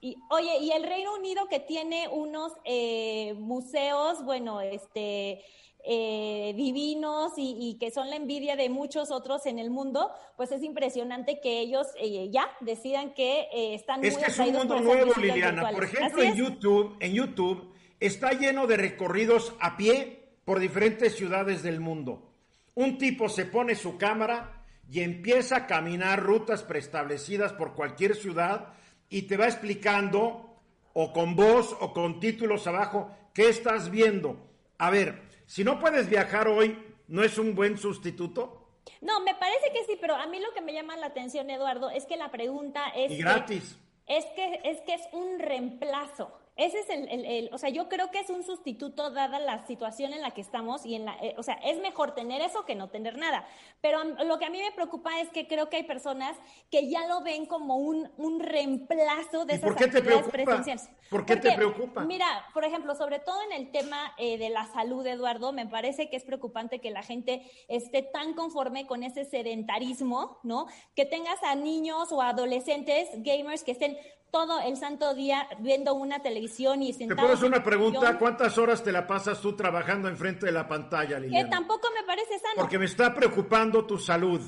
[0.00, 5.44] Y, oye, y el Reino Unido que tiene unos eh, museos, bueno, este
[5.84, 10.62] eh, divinos y, que son la envidia de muchos otros en el mundo, pues es
[10.62, 15.12] impresionante que ellos eh, ya decidan que eh, están es que es un mundo nuevo,
[15.20, 15.70] Liliana.
[15.70, 21.62] Por ejemplo, en YouTube, en YouTube está lleno de recorridos a pie por diferentes ciudades
[21.62, 22.32] del mundo.
[22.74, 28.74] Un tipo se pone su cámara y empieza a caminar rutas preestablecidas por cualquier ciudad
[29.08, 30.56] y te va explicando
[30.92, 34.36] o con voz o con títulos abajo qué estás viendo.
[34.78, 38.68] A ver, si no puedes viajar hoy, ¿no es un buen sustituto?
[39.00, 41.90] No, me parece que sí, pero a mí lo que me llama la atención, Eduardo,
[41.90, 43.10] es que la pregunta es...
[43.10, 43.76] Y gratis.
[44.06, 46.30] es que, es que es un reemplazo.
[46.60, 50.20] Ese es el, o sea, yo creo que es un sustituto dada la situación en
[50.20, 52.90] la que estamos y en la, eh, o sea, es mejor tener eso que no
[52.90, 53.46] tener nada.
[53.80, 56.36] Pero lo que a mí me preocupa es que creo que hay personas
[56.70, 60.62] que ya lo ven como un, un reemplazo de esas por qué te preocupa?
[61.08, 62.04] ¿Por qué te preocupa?
[62.04, 66.10] Mira, por ejemplo, sobre todo en el tema eh, de la salud, Eduardo, me parece
[66.10, 70.66] que es preocupante que la gente esté tan conforme con ese sedentarismo, ¿no?
[70.94, 73.96] Que tengas a niños o adolescentes gamers que estén
[74.30, 77.16] todo el santo día viendo una televisión y sentados.
[77.16, 80.68] Te puedo hacer una pregunta, ¿cuántas horas te la pasas tú trabajando enfrente de la
[80.68, 81.44] pantalla, Liliana?
[81.44, 82.54] Que tampoco me parece sano.
[82.56, 84.40] Porque me está preocupando tu salud.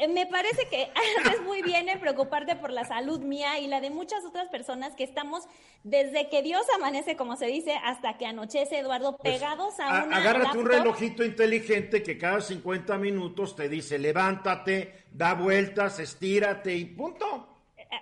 [0.00, 0.90] Eh, me parece que
[1.24, 4.94] haces muy bien en preocuparte por la salud mía y la de muchas otras personas
[4.96, 5.44] que estamos
[5.84, 10.16] desde que Dios amanece, como se dice, hasta que anochece, Eduardo, pues, pegados a, una.
[10.16, 16.84] Agárrate un relojito inteligente que cada 50 minutos te dice levántate, da vueltas, estírate y
[16.86, 17.49] punto.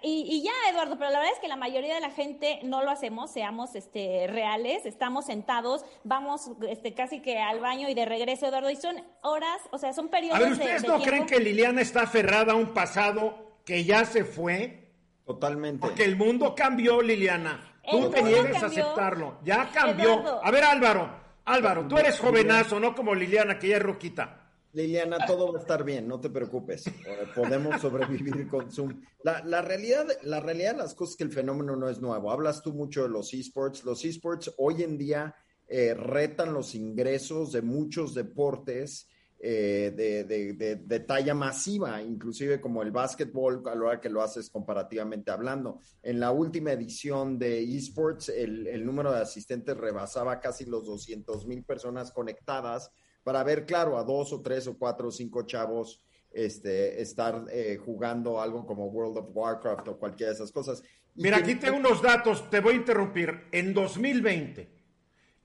[0.02, 2.90] Y, ya, Eduardo, pero la verdad es que la mayoría de la gente no lo
[2.90, 8.46] hacemos, seamos este, reales, estamos sentados, vamos este, casi que al baño y de regreso,
[8.46, 10.38] Eduardo, y son horas, o sea, son periodos.
[10.38, 14.24] A ver, ¿ustedes no creen que Liliana está aferrada a un pasado que ya se
[14.24, 14.92] fue?
[15.24, 15.80] Totalmente.
[15.86, 17.80] Porque el mundo cambió, Liliana.
[17.90, 19.38] Tú te niegues a aceptarlo.
[19.42, 20.44] Ya cambió.
[20.44, 21.10] A ver, Álvaro,
[21.46, 24.37] Álvaro, tú eres jovenazo, no como Liliana, que ya es roquita.
[24.78, 26.86] Liliana, todo va a estar bien, no te preocupes.
[26.86, 26.92] Eh,
[27.34, 29.02] podemos sobrevivir con Zoom.
[29.24, 32.30] La, realidad, la realidad de las cosas es que el fenómeno no es nuevo.
[32.30, 33.84] Hablas tú mucho de los esports.
[33.84, 35.34] Los esports hoy en día
[35.66, 39.08] eh, retan los ingresos de muchos deportes
[39.40, 45.32] eh, de, talla masiva, inclusive como el básquetbol, a la hora que lo haces comparativamente
[45.32, 45.80] hablando.
[46.04, 51.48] En la última edición de esports, el, el número de asistentes rebasaba casi los 200
[51.48, 52.92] mil personas conectadas
[53.28, 56.00] para ver, claro, a dos o tres o cuatro o cinco chavos
[56.32, 60.82] este, estar eh, jugando algo como World of Warcraft o cualquiera de esas cosas.
[61.14, 63.48] Mira, aquí tengo unos datos, te voy a interrumpir.
[63.52, 64.66] En 2020,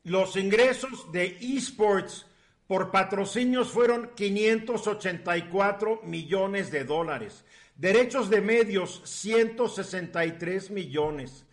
[0.05, 2.25] los ingresos de esports
[2.67, 7.43] por patrocinios fueron 584 millones de dólares.
[7.75, 11.45] Derechos de medios, 163 millones.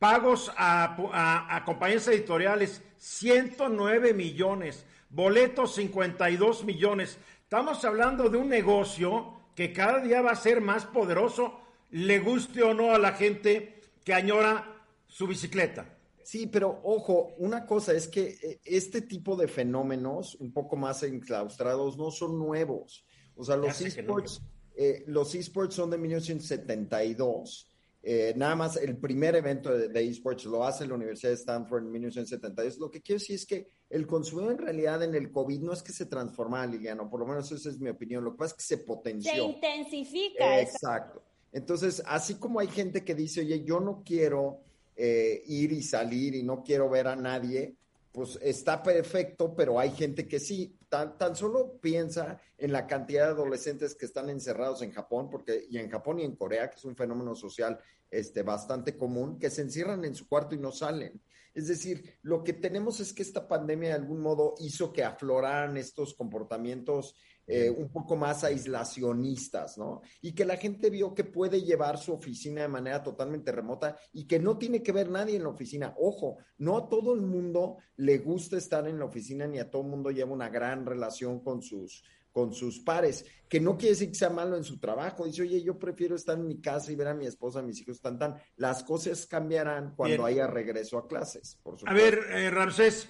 [0.00, 4.84] Pagos a, a compañías editoriales, 109 millones
[5.16, 7.16] boletos 52 millones.
[7.42, 11.58] Estamos hablando de un negocio que cada día va a ser más poderoso,
[11.90, 15.98] le guste o no a la gente que añora su bicicleta.
[16.22, 21.02] Sí, pero ojo, una cosa es que eh, este tipo de fenómenos un poco más
[21.02, 23.06] enclaustrados no son nuevos.
[23.36, 24.42] O sea, los esports,
[24.76, 27.70] eh, los esports son de 1972
[28.08, 31.90] eh, nada más el primer evento de, esports lo hace la Universidad de Stanford en
[31.90, 32.78] 1972.
[32.78, 35.82] Lo que quiero decir es que el consumo en realidad en el COVID no es
[35.82, 38.22] que se transforma, Liliano, por lo menos esa es mi opinión.
[38.22, 39.32] Lo que pasa es que se potenció.
[39.32, 40.60] Se intensifica.
[40.60, 41.20] Exacto.
[41.52, 44.60] Entonces, así como hay gente que dice, oye, yo no quiero
[44.94, 47.74] eh, ir y salir y no quiero ver a nadie,
[48.16, 50.74] pues está perfecto, pero hay gente que sí.
[50.88, 55.66] Tan, tan, solo piensa en la cantidad de adolescentes que están encerrados en Japón, porque
[55.68, 57.78] y en Japón y en Corea, que es un fenómeno social
[58.10, 61.20] este, bastante común, que se encierran en su cuarto y no salen.
[61.52, 65.76] Es decir, lo que tenemos es que esta pandemia de algún modo hizo que afloraran
[65.76, 67.16] estos comportamientos
[67.46, 70.02] eh, un poco más aislacionistas, ¿no?
[70.20, 74.26] Y que la gente vio que puede llevar su oficina de manera totalmente remota y
[74.26, 75.94] que no tiene que ver nadie en la oficina.
[75.98, 79.82] Ojo, no a todo el mundo le gusta estar en la oficina ni a todo
[79.82, 82.02] el mundo lleva una gran relación con sus
[82.36, 85.24] con sus pares, que no quiere decir que sea malo en su trabajo.
[85.24, 87.80] Dice, oye, yo prefiero estar en mi casa y ver a mi esposa, a mis
[87.80, 88.36] hijos, tan, tan.
[88.56, 91.90] Las cosas cambiarán cuando haya regreso a clases, por supuesto.
[91.90, 93.08] A ver, eh, Ramsés,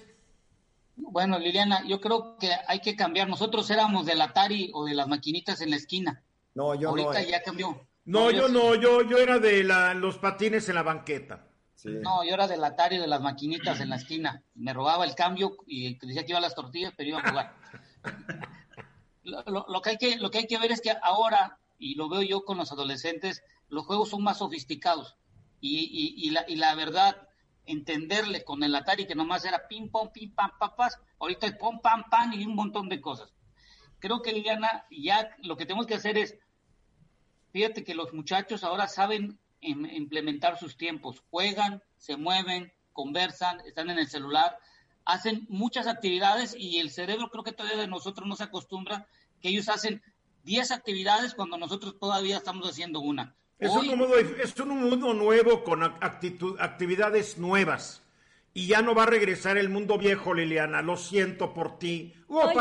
[0.97, 3.29] bueno, Liliana, yo creo que hay que cambiar.
[3.29, 6.23] Nosotros éramos del Atari o de las maquinitas en la esquina.
[6.55, 7.15] No, yo Ahorita no.
[7.15, 7.87] Ahorita ya cambió.
[8.05, 11.47] No, yo, no, yo, yo era de la, los patines en la banqueta.
[11.83, 14.43] No, yo era del Atari de las maquinitas en la esquina.
[14.55, 17.55] Me robaba el cambio y decía que iba a las tortillas, pero iba a jugar.
[19.23, 22.23] lo, que hay que, lo que hay que ver es que ahora, y lo veo
[22.23, 25.17] yo con los adolescentes, los juegos son más sofisticados.
[25.59, 27.26] Y, y, la, y la verdad,
[27.67, 31.79] entenderle con el Atari que nomás era pim, pom, pim, pam, papas, ahorita es pom,
[31.79, 33.33] pam, pam y un montón de cosas.
[33.99, 36.37] Creo que Liliana, ya lo que tenemos que hacer es,
[37.51, 43.99] fíjate que los muchachos ahora saben implementar sus tiempos, juegan, se mueven, conversan, están en
[43.99, 44.57] el celular,
[45.05, 49.07] hacen muchas actividades y el cerebro creo que todavía de nosotros no se acostumbra
[49.41, 50.01] que ellos hacen
[50.43, 53.35] 10 actividades cuando nosotros todavía estamos haciendo una.
[53.59, 58.03] Es, un mundo, es un mundo nuevo con actitud, actividades nuevas.
[58.53, 60.81] Y ya no va a regresar el mundo viejo, Liliana.
[60.81, 62.13] Lo siento por ti.
[62.27, 62.51] Hugo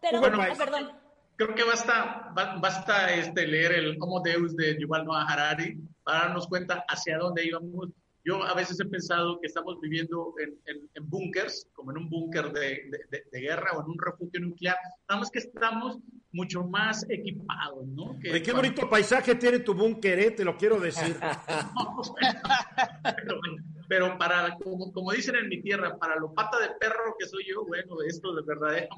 [0.00, 0.92] pero, perdón.
[1.36, 6.46] Creo que basta, basta este, leer el Homo Deus de Yuval Noah Harari para darnos
[6.46, 7.88] cuenta hacia dónde íbamos
[8.24, 10.56] yo a veces he pensado que estamos viviendo en,
[10.94, 14.76] en, búnkers, como en un búnker de, de, guerra o en un refugio nuclear,
[15.08, 15.98] nada más que estamos
[16.32, 18.18] mucho más equipados, ¿no?
[18.20, 20.30] Que qué bonito paisaje tiene tu búnker, ¿eh?
[20.30, 21.16] te lo quiero decir.
[23.88, 27.44] pero, para, como, como, dicen en mi tierra, para lo pata de perro que soy
[27.46, 28.88] yo, bueno, esto de verdad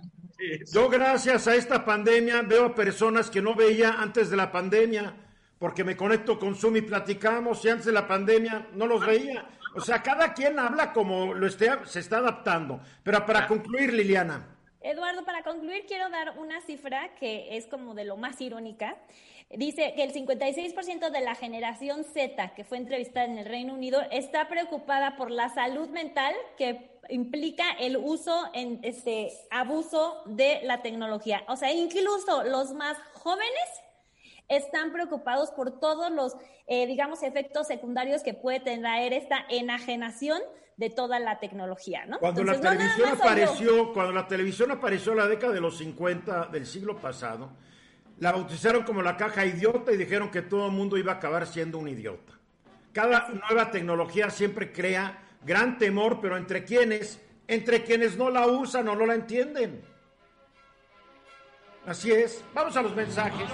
[0.73, 5.26] Yo gracias a esta pandemia veo a personas que no veía antes de la pandemia
[5.59, 9.47] porque me conecto con Zoom y platicamos, y antes de la pandemia no los veía.
[9.75, 12.81] O sea, cada quien habla como lo esté, se está adaptando.
[13.03, 14.57] Pero para concluir, Liliana.
[14.81, 18.97] Eduardo, para concluir, quiero dar una cifra que es como de lo más irónica.
[19.51, 24.01] Dice que el 56% de la generación Z que fue entrevistada en el Reino Unido
[24.11, 30.83] está preocupada por la salud mental que implica el uso en este abuso de la
[30.83, 31.45] tecnología.
[31.49, 33.69] O sea, incluso los más jóvenes
[34.49, 36.37] están preocupados por todos los,
[36.67, 40.41] eh, digamos, efectos secundarios que puede tener esta enajenación
[40.77, 42.19] de toda la tecnología, ¿no?
[42.19, 46.67] Cuando la televisión apareció, cuando la televisión apareció en la década de los 50 del
[46.67, 47.51] siglo pasado,
[48.19, 51.47] la bautizaron como la caja idiota y dijeron que todo el mundo iba a acabar
[51.47, 52.35] siendo un idiota.
[52.93, 58.89] Cada nueva tecnología siempre crea gran temor, pero entre quienes, entre quienes no la usan
[58.89, 59.83] o no la entienden.
[61.87, 62.45] Así es.
[62.53, 63.49] Vamos a los mensajes.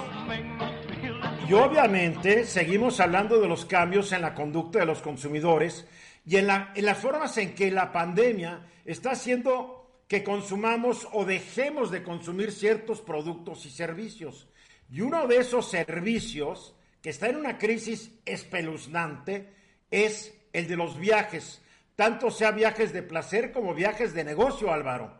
[1.52, 5.84] Y obviamente seguimos hablando de los cambios en la conducta de los consumidores
[6.24, 11.26] y en, la, en las formas en que la pandemia está haciendo que consumamos o
[11.26, 14.48] dejemos de consumir ciertos productos y servicios.
[14.90, 19.52] Y uno de esos servicios que está en una crisis espeluznante
[19.90, 21.60] es el de los viajes,
[21.96, 25.18] tanto sea viajes de placer como viajes de negocio, Álvaro.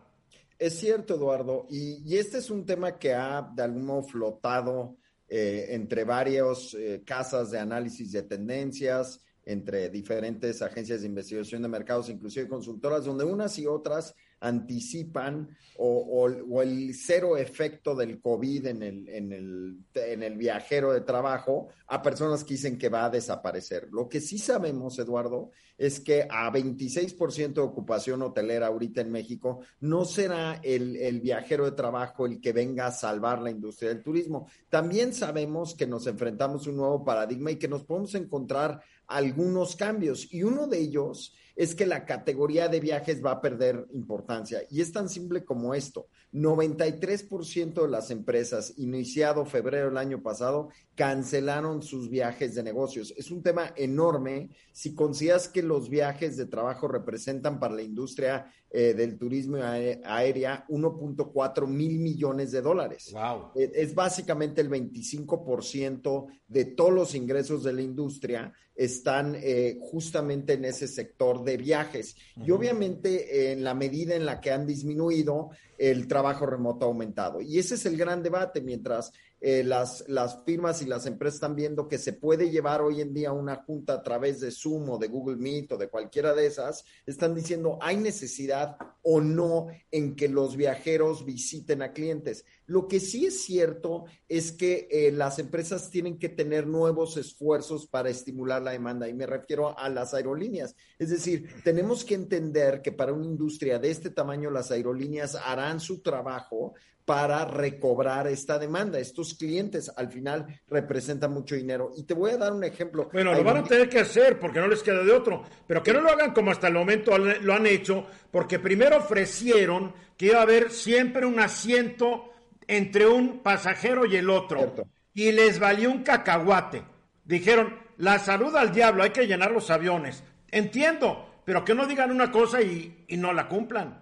[0.59, 4.97] Es cierto, Eduardo, y, este es un tema que ha de algún modo flotado
[5.35, 11.69] eh, entre varias eh, casas de análisis de tendencias, entre diferentes agencias de investigación de
[11.69, 16.29] mercados, inclusive consultoras, donde unas y otras anticipan o,
[16.63, 22.03] el cero efecto del COVID en el, en, el, en el viajero de trabajo a
[22.03, 23.89] personas que dicen que va a desaparecer.
[23.91, 29.61] Lo que sí sabemos, Eduardo, es que a 26% de ocupación hotelera ahorita en México
[29.81, 34.03] no será el, el viajero de trabajo el que venga a salvar la industria del
[34.03, 34.49] turismo.
[34.69, 39.77] También sabemos que nos enfrentamos a un nuevo paradigma y que nos podemos encontrar algunos
[39.77, 44.63] cambios y uno de ellos es que la categoría de viajes va a perder importancia.
[44.71, 46.09] Y es tan simple como esto.
[46.33, 53.13] 93% de las empresas, iniciado febrero del año pasado, cancelaron sus viajes de negocios.
[53.17, 58.51] Es un tema enorme si consideras que los viajes de trabajo representan para la industria
[58.71, 63.13] eh, del turismo aérea 1.4 mil millones de dólares.
[63.55, 70.55] Eh, es básicamente el 25% de todos los ingresos de la industria están eh, justamente
[70.55, 72.17] en ese sector de viajes.
[72.37, 77.41] Y obviamente en la medida en la que han disminuido, el trabajo remoto ha aumentado.
[77.41, 81.57] Y ese es el gran debate, mientras eh, las, las firmas y las empresas están
[81.57, 84.99] viendo que se puede llevar hoy en día una junta a través de Zoom o
[84.99, 90.17] de Google Meet o de cualquiera de esas, están diciendo, ¿hay necesidad o no en
[90.17, 92.45] que los viajeros visiten a clientes?
[92.67, 97.87] Lo que sí es cierto es que eh, las empresas tienen que tener nuevos esfuerzos
[97.87, 100.75] para estimular la demanda y me refiero a las aerolíneas.
[100.99, 105.81] Es decir, tenemos que entender que para una industria de este tamaño las aerolíneas harán
[105.81, 106.75] su trabajo
[107.05, 108.99] para recobrar esta demanda.
[108.99, 111.91] Estos clientes al final representan mucho dinero.
[111.97, 113.09] Y te voy a dar un ejemplo.
[113.13, 115.93] Bueno, lo van a tener que hacer porque no les queda de otro, pero que
[115.93, 120.39] no lo hagan como hasta el momento lo han hecho, porque primero ofrecieron que iba
[120.39, 122.33] a haber siempre un asiento
[122.67, 124.75] entre un pasajero y el otro.
[125.15, 126.83] Y les valió un cacahuate.
[127.25, 130.23] Dijeron, la salud al diablo, hay que llenar los aviones.
[130.51, 134.01] Entiendo, pero que no digan una cosa y, no la cumplan.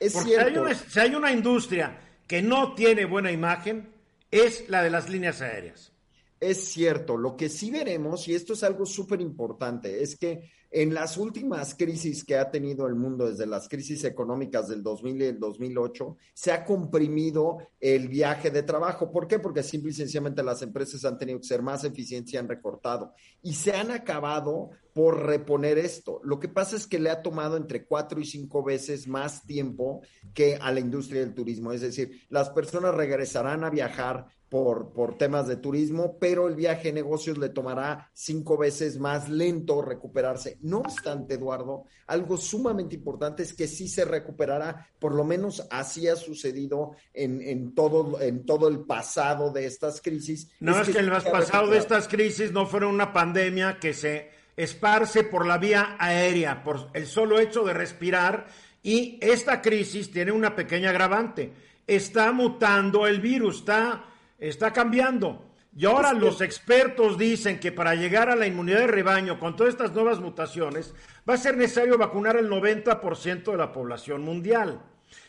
[0.00, 0.68] Es Porque cierto.
[0.88, 3.88] si hay una industria que no tiene buena imagen
[4.30, 5.92] es la de las líneas aéreas.
[6.40, 10.92] Es cierto, lo que sí veremos, y esto es algo súper importante, es que en
[10.92, 15.24] las últimas crisis que ha tenido el mundo, desde las crisis económicas del 2000 y
[15.24, 19.10] el 2008, se ha comprimido el viaje de trabajo.
[19.10, 19.38] ¿Por qué?
[19.38, 23.14] Porque simple y sencillamente las empresas han tenido que ser más eficientes y han recortado.
[23.42, 26.20] Y se han acabado por reponer esto.
[26.22, 30.02] Lo que pasa es que le ha tomado entre cuatro y cinco veces más tiempo
[30.34, 31.72] que a la industria del turismo.
[31.72, 36.88] Es decir, las personas regresarán a viajar por, por temas de turismo, pero el viaje
[36.88, 40.58] de negocios le tomará cinco veces más lento recuperarse.
[40.62, 46.08] No obstante, Eduardo, algo sumamente importante es que sí se recuperará, por lo menos así
[46.08, 50.50] ha sucedido en, en, todo, en todo el pasado de estas crisis.
[50.60, 55.24] No es, que, el pasado de estas crisis no fuera una pandemia que se esparce
[55.24, 58.46] por la vía aérea, por el solo hecho de respirar,
[58.82, 61.52] y esta crisis tiene una pequeña agravante.
[61.86, 64.04] Está mutando el virus, está
[64.38, 65.44] está cambiando.
[65.76, 69.74] Y ahora los expertos dicen que para llegar a la inmunidad de rebaño con todas
[69.74, 70.94] estas nuevas mutaciones
[71.28, 74.82] va a ser necesario vacunar el 90% de la población mundial.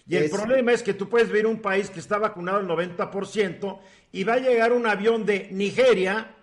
[0.08, 3.80] Y el problema es que tú puedes ver un país que está vacunado el 90%
[4.12, 6.36] y va a llegar un avión de Nigeria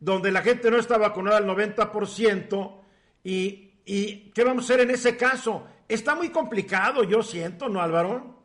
[0.00, 2.80] donde la gente no está vacunada al 90%
[3.22, 5.64] y, y ¿qué vamos a hacer en ese caso?
[5.88, 8.37] Está muy complicado, yo siento, ¿no, Álvaro?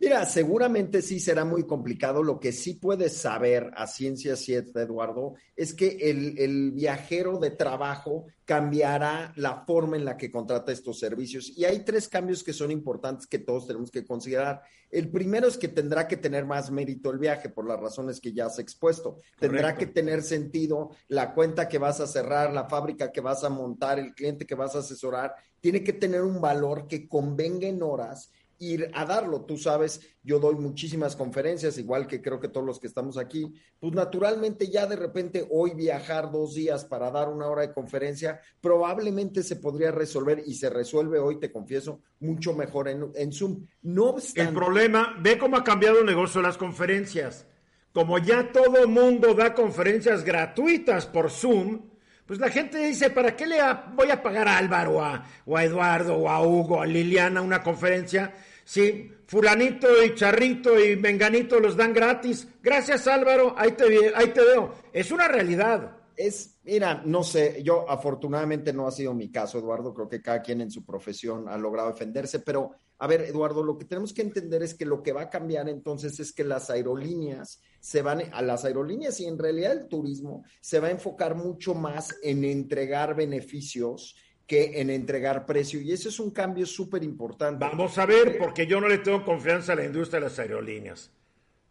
[0.00, 2.22] Mira, seguramente sí será muy complicado.
[2.22, 8.24] Lo que sí puedes saber a ciencia cierta, Eduardo, es que el, viajero de trabajo
[8.46, 11.52] cambiará la forma en la que contrata estos servicios.
[11.54, 14.62] Y hay tres cambios que son importantes que todos tenemos que considerar.
[14.90, 18.32] El primero es que tendrá que tener más mérito el viaje por las razones que
[18.32, 19.18] ya has expuesto.
[19.38, 23.50] Tendrá que tener sentido la cuenta que vas a cerrar, la fábrica que vas a
[23.50, 25.34] montar, el cliente que vas a asesorar.
[25.60, 28.30] Tiene que tener un valor que convenga en horas
[28.60, 29.40] ir a darlo.
[29.40, 33.52] Tú sabes, yo doy muchísimas conferencias, igual que creo que todos los que estamos aquí.
[33.80, 38.40] Pues naturalmente ya de repente hoy viajar dos días para dar una hora de conferencia,
[38.60, 43.66] probablemente se podría resolver y se resuelve hoy, te confieso, mucho mejor en, Zoom.
[43.82, 47.46] No El problema, ve cómo ha cambiado el negocio de las conferencias.
[47.92, 51.90] Como ya todo mundo da conferencias gratuitas por Zoom,
[52.26, 53.56] pues la gente dice, ¿para qué le
[53.94, 55.00] voy a pagar a Álvaro
[55.46, 58.32] o a Eduardo o a Hugo, a Liliana una conferencia
[58.64, 62.48] Sí, fulanito y charrito y menganito los dan gratis.
[62.62, 64.74] Gracias Álvaro, ahí te, ahí te veo.
[64.92, 65.96] Es una realidad.
[66.16, 70.42] Es, mira, no sé, yo afortunadamente no ha sido mi caso, Eduardo, creo que cada
[70.42, 74.20] quien en su profesión ha logrado defenderse, pero a ver, Eduardo, lo que tenemos que
[74.20, 78.22] entender es que lo que va a cambiar entonces es que las aerolíneas se van,
[78.34, 82.44] a las aerolíneas y en realidad el turismo se va a enfocar mucho más en
[82.44, 84.16] entregar beneficios
[84.50, 85.80] que en entregar precio.
[85.80, 87.64] Y ese es un cambio súper importante.
[87.64, 91.08] Vamos a ver, porque yo no le tengo confianza a la industria de las aerolíneas.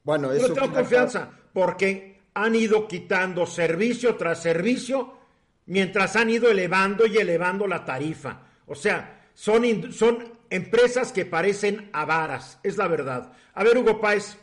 [0.01, 0.47] Bueno, eso.
[0.47, 5.13] No tengo confianza, porque han ido quitando servicio tras servicio
[5.65, 8.43] mientras han ido elevando y elevando la tarifa.
[8.65, 13.33] O sea, son, son empresas que parecen avaras, es la verdad.
[13.55, 14.37] A ver, Hugo Páez.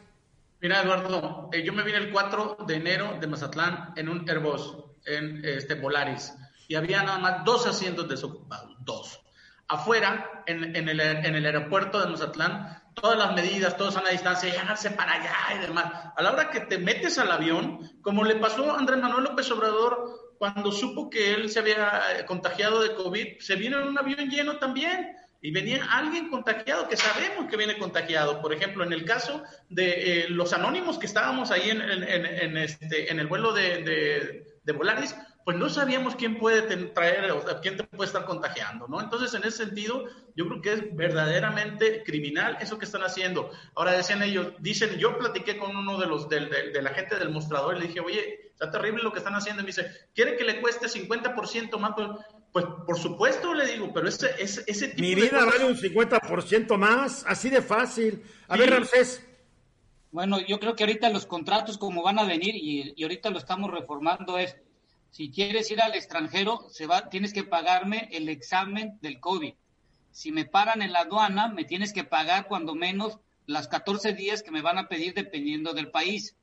[0.61, 4.76] Mira, Eduardo, eh, yo me vine el 4 de enero de Mazatlán en un Airbus,
[5.07, 6.34] en este Volaris
[6.69, 9.21] y había nada más dos asientos desocupados, dos.
[9.69, 14.11] Afuera, en, en, el, en el aeropuerto de Mazatlán, todas las medidas, todos a la
[14.11, 15.93] distancia, llegarse para allá y demás.
[16.17, 19.51] A la hora que te metes al avión, como le pasó a Andrés Manuel López
[19.51, 23.99] Obrador cuando supo que él se había eh, contagiado de COVID, se vino en un
[23.99, 28.41] avión lleno también y venía alguien contagiado, que sabemos que viene contagiado.
[28.41, 32.57] Por ejemplo, en el caso de eh, los anónimos que estábamos ahí en, en, en
[32.57, 35.14] este, en el vuelo de, de, de Volaris,
[35.47, 39.01] pues no sabíamos quién puede traer, o quién te puede estar contagiando, ¿no?
[39.01, 43.53] Entonces, en ese sentido, yo creo que es verdaderamente criminal eso que están haciendo.
[43.76, 47.30] Ahora decían ellos, dicen, yo platiqué con uno de los, de, de, la gente del
[47.30, 49.62] mostrador y le dije, oye, está terrible lo que están haciendo.
[49.62, 51.92] Y me dice, ¿quiere que le cueste 50% más?
[52.51, 56.76] Pues por supuesto le digo, pero ese, ese, ese tipo Mi vida vale un 50%
[56.76, 58.20] más, así de fácil.
[58.49, 59.24] A ver, Ramsés.
[60.11, 63.38] Bueno, yo creo que ahorita los contratos como van a venir y, y ahorita lo
[63.38, 64.57] estamos reformando es
[65.17, 66.69] si quieres ir al extranjero,
[67.11, 69.55] tienes que pagarme el examen del COVID.
[70.11, 74.43] Si me paran en la aduana, me tienes que pagar cuando menos las 14 días
[74.43, 76.37] que me van a pedir dependiendo del país.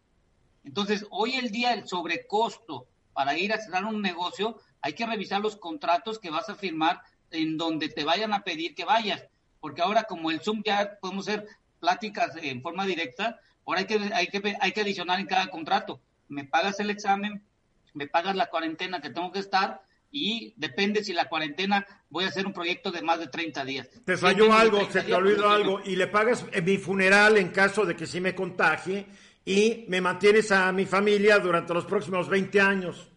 [0.63, 5.39] Entonces, hoy el día el sobrecosto para ir a cerrar un negocio, hay que revisar
[5.39, 6.99] los contratos que vas a firmar
[7.29, 9.23] en donde te vayan a pedir que vayas,
[9.59, 11.45] porque ahora como el Zoom ya podemos hacer
[11.79, 16.01] pláticas en forma directa, ahora hay que, hay que, hay que adicionar en cada contrato.
[16.27, 17.43] Me pagas el examen,
[17.93, 19.81] me pagas la cuarentena que tengo que estar
[20.11, 23.89] y depende si la cuarentena voy a hacer un proyecto de más de 30 días.
[24.05, 27.95] Te falló algo, se te olvidó algo y le pagas mi funeral en caso de
[27.95, 29.07] que sí me contagie
[29.43, 33.09] y me mantienes a mi familia durante los próximos 20 años.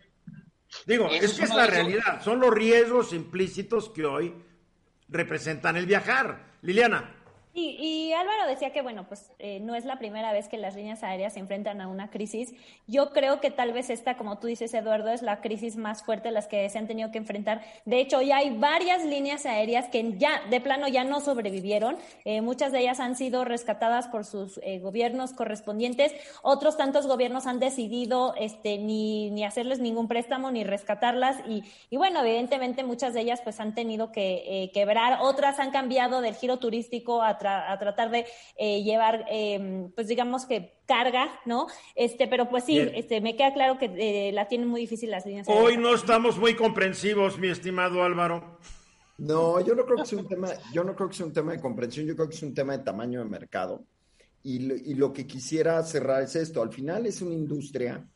[0.86, 4.34] Digo, es que es la realidad, son los riesgos implícitos que hoy
[5.08, 6.46] representan el viajar.
[6.62, 7.15] Liliana.
[7.58, 11.02] Y, Álvaro decía que, bueno, pues eh, no es la primera vez que las líneas
[11.02, 12.52] aéreas se enfrentan a una crisis.
[12.86, 16.30] Yo creo que tal vez esta, como tú dices, Eduardo, es la crisis más fuerte
[16.30, 17.62] las que se han tenido que enfrentar.
[17.86, 21.96] De hecho, ya hay varias líneas aéreas que ya, de plano, ya no sobrevivieron.
[22.26, 26.12] Eh, muchas de ellas han sido rescatadas por sus eh, gobiernos correspondientes.
[26.42, 31.38] Otros tantos gobiernos han decidido este, ni, ni hacerles ningún préstamo ni rescatarlas.
[31.48, 35.20] Y, y bueno, evidentemente muchas de ellas pues han tenido que quebrar.
[35.22, 38.26] Otras han cambiado del giro turístico a a, tratar de
[38.56, 41.66] eh, llevar, em, pues digamos que carga, ¿no?
[41.94, 45.26] Este, pero pues sí, este, me queda claro que eh, la tienen muy difícil las
[45.26, 45.46] líneas.
[45.48, 48.58] Hoy no estamos muy comprensivos, mi estimado Álvaro.
[49.18, 51.52] No, yo no creo que sea un tema, yo no creo que sea un tema
[51.52, 53.84] de comprensión, yo creo que es un tema de tamaño de mercado.
[54.42, 58.06] Y, lo que quisiera cerrar es esto, al final es una industria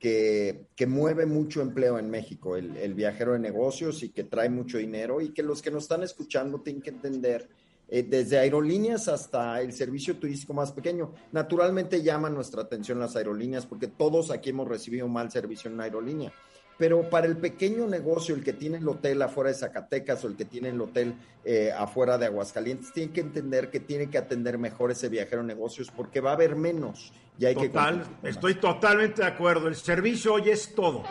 [0.00, 4.48] que, que, mueve mucho empleo en México, el, el, viajero de negocios y que trae
[4.48, 7.48] mucho dinero y que los que nos están escuchando tienen que entender
[7.88, 11.12] eh, desde aerolíneas hasta el servicio turístico más pequeño.
[11.32, 15.74] Naturalmente llaman nuestra atención las aerolíneas porque todos aquí hemos recibido un mal servicio en
[15.74, 16.32] una aerolínea.
[16.78, 20.36] pero para el pequeño negocio, el que tiene el hotel afuera de Zacatecas o el
[20.36, 24.58] que tiene el hotel eh, afuera de Aguascalientes, tiene que entender que tiene que atender
[24.58, 27.14] mejor ese viajero negocios porque va a haber menos.
[27.38, 29.68] Y hay Total, estoy totalmente de acuerdo.
[29.68, 31.02] El servicio hoy es todo.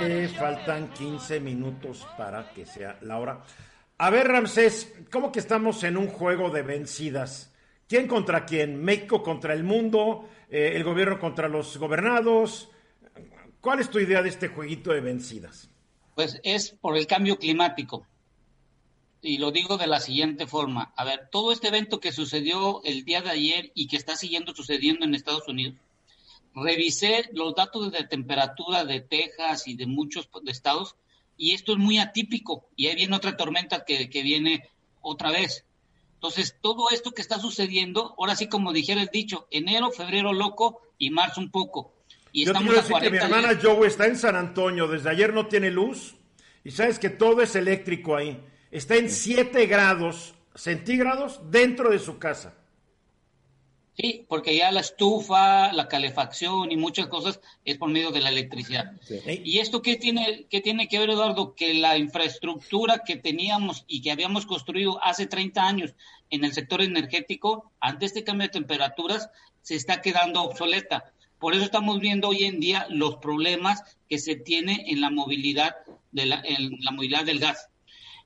[0.00, 3.40] Eh, faltan 15 minutos para que sea la hora.
[4.02, 7.52] A ver, Ramsés, ¿cómo que estamos en un juego de vencidas?
[7.86, 8.82] ¿Quién contra quién?
[8.82, 10.26] ¿México contra el mundo?
[10.48, 12.70] Eh, ¿El gobierno contra los gobernados?
[13.60, 15.68] ¿Cuál es tu idea de este jueguito de vencidas?
[16.14, 18.06] Pues es por el cambio climático.
[19.20, 20.94] Y lo digo de la siguiente forma.
[20.96, 24.54] A ver, todo este evento que sucedió el día de ayer y que está siguiendo
[24.54, 25.76] sucediendo en Estados Unidos,
[26.54, 30.96] revisé los datos de temperatura de Texas y de muchos estados
[31.40, 34.68] y esto es muy atípico y ahí viene otra tormenta que, viene
[35.00, 35.64] otra vez.
[36.16, 40.82] Entonces, todo esto que está sucediendo, ahora sí como dijera el dicho, enero, febrero loco
[40.98, 41.94] y marzo un poco.
[42.30, 45.46] Y Yo estamos decir que mi hermana Joe está en San Antonio, desde ayer no
[45.46, 46.14] tiene luz
[46.62, 48.38] y sabes que todo es eléctrico ahí.
[48.70, 52.54] Está en 7 grados centígrados dentro de su casa.
[54.00, 58.30] Sí, porque ya la estufa, la calefacción y muchas cosas es por medio de la
[58.30, 58.92] electricidad.
[59.44, 61.54] ¿Y esto qué tiene, qué tiene que ver, Eduardo?
[61.54, 65.94] Que la infraestructura que teníamos y que habíamos construido hace 30 años
[66.30, 69.28] en el sector energético, ante este cambio de temperaturas,
[69.60, 71.12] se está quedando obsoleta.
[71.38, 75.76] Por eso estamos viendo hoy en día los problemas que se tiene en la movilidad,
[76.12, 77.68] de la, en la movilidad del gas.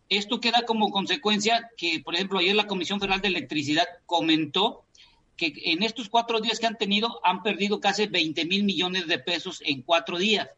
[0.08, 4.84] Esto queda como consecuencia que, por ejemplo, ayer la Comisión Federal de Electricidad comentó
[5.36, 9.18] que en estos cuatro días que han tenido han perdido casi 20 mil millones de
[9.18, 10.48] pesos en cuatro días.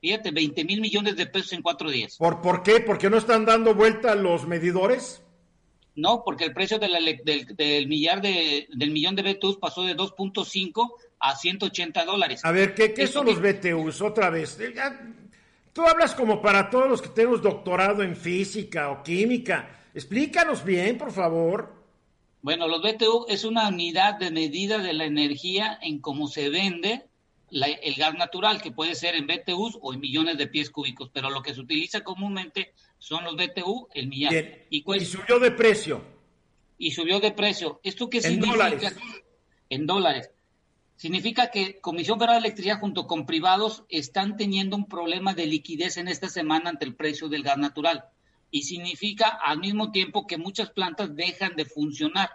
[0.00, 2.16] Fíjate, 20 mil millones de pesos en cuatro días.
[2.18, 2.80] ¿Por, ¿Por qué?
[2.80, 5.22] ¿Porque no están dando vuelta los medidores?
[5.96, 6.92] No, porque el precio del,
[7.56, 12.44] del, millar de, del millón de BTUs pasó de 2.5 a 180 dólares.
[12.44, 14.02] A ver, ¿qué, qué son los BTUs?
[14.02, 14.58] Otra vez.
[14.60, 14.74] Eh,
[15.72, 19.70] tú hablas como para todos los que tenemos doctorado en física o química.
[19.94, 21.83] Explícanos bien, por favor.
[22.44, 27.06] Bueno, los BTU es una unidad de medida de la energía en cómo se vende
[27.50, 31.30] el gas natural, que puede ser en BTUs o en millones de pies cúbicos, pero
[31.30, 34.34] lo que se utiliza comúnmente son los BTU, el millar.
[34.68, 36.04] Y, subió de precio.
[36.76, 37.80] Y subió de precio.
[37.82, 38.52] ¿Esto qué significa?
[38.52, 38.96] Dólares.
[39.70, 40.30] En dólares.
[40.96, 45.96] Significa que Comisión Federal de Electricidad junto con privados están teniendo un problema de liquidez
[45.96, 48.04] en esta semana ante el precio del gas natural
[48.54, 52.30] y significa al mismo tiempo que muchas plantas dejan de funcionar.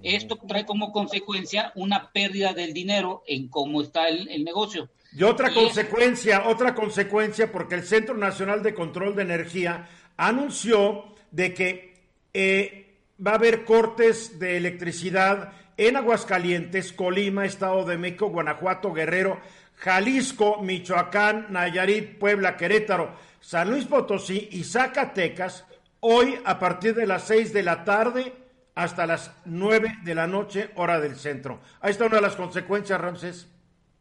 [0.00, 4.88] Esto trae como consecuencia una pérdida del dinero en cómo está el, negocio.
[5.12, 11.52] Y otra consecuencia, otra consecuencia, porque el Centro Nacional de Control de Energía anunció de
[11.54, 11.94] que
[12.34, 12.94] eh,
[13.26, 19.40] va a haber cortes de electricidad en Aguascalientes, Colima, Estado de México, Guanajuato, Guerrero,
[19.74, 25.64] Jalisco, Michoacán, Nayarit, Puebla, Querétaro San Luis Potosí y Zacatecas
[26.00, 28.34] hoy a partir de las 6 de la tarde
[28.74, 31.58] hasta las 9 de la noche, hora del centro.
[31.80, 33.48] Ahí está una de las consecuencias, Ramses.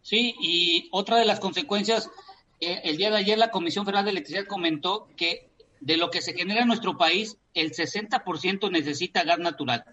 [0.01, 2.09] Sí, y otra de las consecuencias,
[2.59, 6.21] eh, el día de ayer la Comisión Federal de Electricidad comentó que de lo que
[6.21, 9.85] se genera en nuestro país, el 60% necesita gas natural.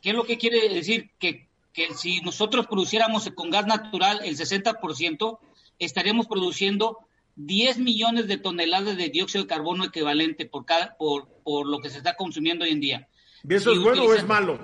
[0.00, 1.12] ¿Qué es lo que quiere decir?
[1.20, 5.38] Que, que si nosotros produciéramos con gas natural el 60%,
[5.78, 7.06] estaríamos produciendo
[7.36, 11.90] 10 millones de toneladas de dióxido de carbono equivalente por, cada, por, por lo que
[11.90, 13.08] se está consumiendo hoy en día.
[13.48, 14.58] ¿Y eso es bueno o es malo?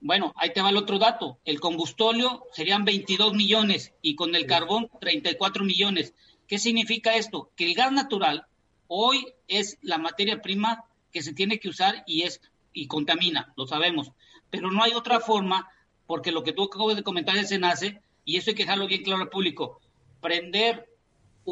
[0.00, 1.38] Bueno, ahí te va el otro dato.
[1.44, 6.14] El combustóleo serían 22 millones y con el carbón 34 millones.
[6.46, 7.50] ¿Qué significa esto?
[7.56, 8.46] Que el gas natural
[8.86, 12.40] hoy es la materia prima que se tiene que usar y es
[12.72, 14.12] y contamina, lo sabemos.
[14.50, 15.68] Pero no hay otra forma,
[16.06, 19.02] porque lo que tú acabas de comentar es nace y eso hay que dejarlo bien
[19.02, 19.80] claro al público.
[20.20, 20.87] Prender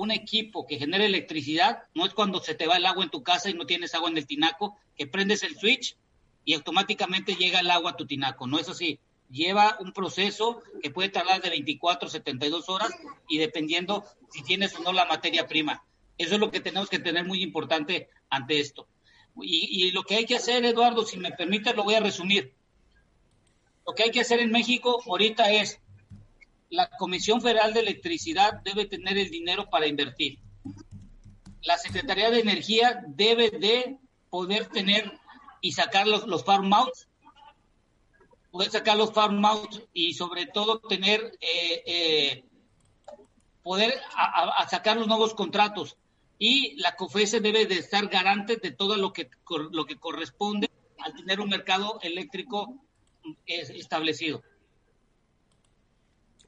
[0.01, 3.23] un equipo que genera electricidad no es cuando se te va el agua en tu
[3.23, 5.97] casa y no tienes agua en el tinaco, que prendes el switch
[6.45, 8.47] y automáticamente llega el agua a tu tinaco.
[8.47, 9.01] No es así.
[9.31, 12.91] Lleva un proceso que puede tardar de 24 a 72 horas
[13.27, 15.83] y dependiendo si tienes o no la materia prima.
[16.19, 18.87] Eso es lo que tenemos que tener muy importante ante esto.
[19.41, 22.55] Y, lo que hay que hacer, Eduardo, si me permite, lo voy a resumir.
[23.87, 25.81] Lo que hay que hacer en México ahorita es
[26.71, 30.39] la Comisión Federal de Electricidad debe tener el dinero para invertir.
[31.63, 33.99] La Secretaría de Energía debe de
[34.31, 35.19] poder tener
[35.61, 37.09] y sacar los, los farm outs,
[38.51, 42.45] poder sacar los farm outs y sobre todo tener, eh, eh,
[43.63, 45.97] poder a, sacar los nuevos contratos.
[46.39, 49.31] Y la COFESE debe de estar garante de todo lo que,
[49.73, 52.75] lo que corresponde al tener un mercado eléctrico
[53.47, 54.43] eh, establecido.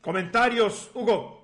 [0.01, 1.38] Comentarios, Hugo.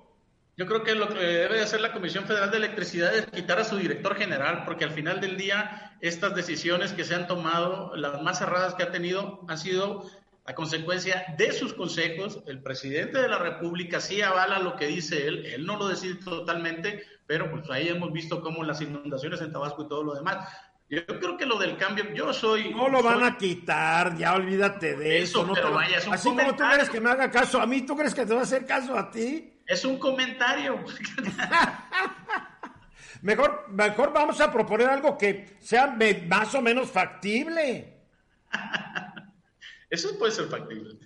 [0.57, 3.65] Yo creo que lo que debe hacer la Comisión Federal de Electricidad es quitar a
[3.65, 8.21] su director general, porque al final del día estas decisiones que se han tomado, las
[8.21, 10.09] más cerradas que ha tenido, han sido
[10.45, 12.41] a consecuencia de sus consejos.
[12.47, 16.15] El presidente de la República sí avala lo que dice él, él no lo decide
[16.23, 20.47] totalmente, pero pues ahí hemos visto cómo las inundaciones en Tabasco y todo lo demás.
[20.87, 22.71] Yo creo que lo del cambio, yo soy.
[22.71, 25.43] No lo van a quitar, ya olvídate de eso.
[25.43, 28.13] no pero vaya, Así como tú quieres que me haga caso a mí, ¿tú crees
[28.13, 29.61] que te va a hacer caso a ti?
[29.65, 30.77] Es un comentario.
[33.23, 38.03] mejor, mejor vamos a proponer algo que sea más o menos factible.
[39.89, 40.99] Eso puede ser factible.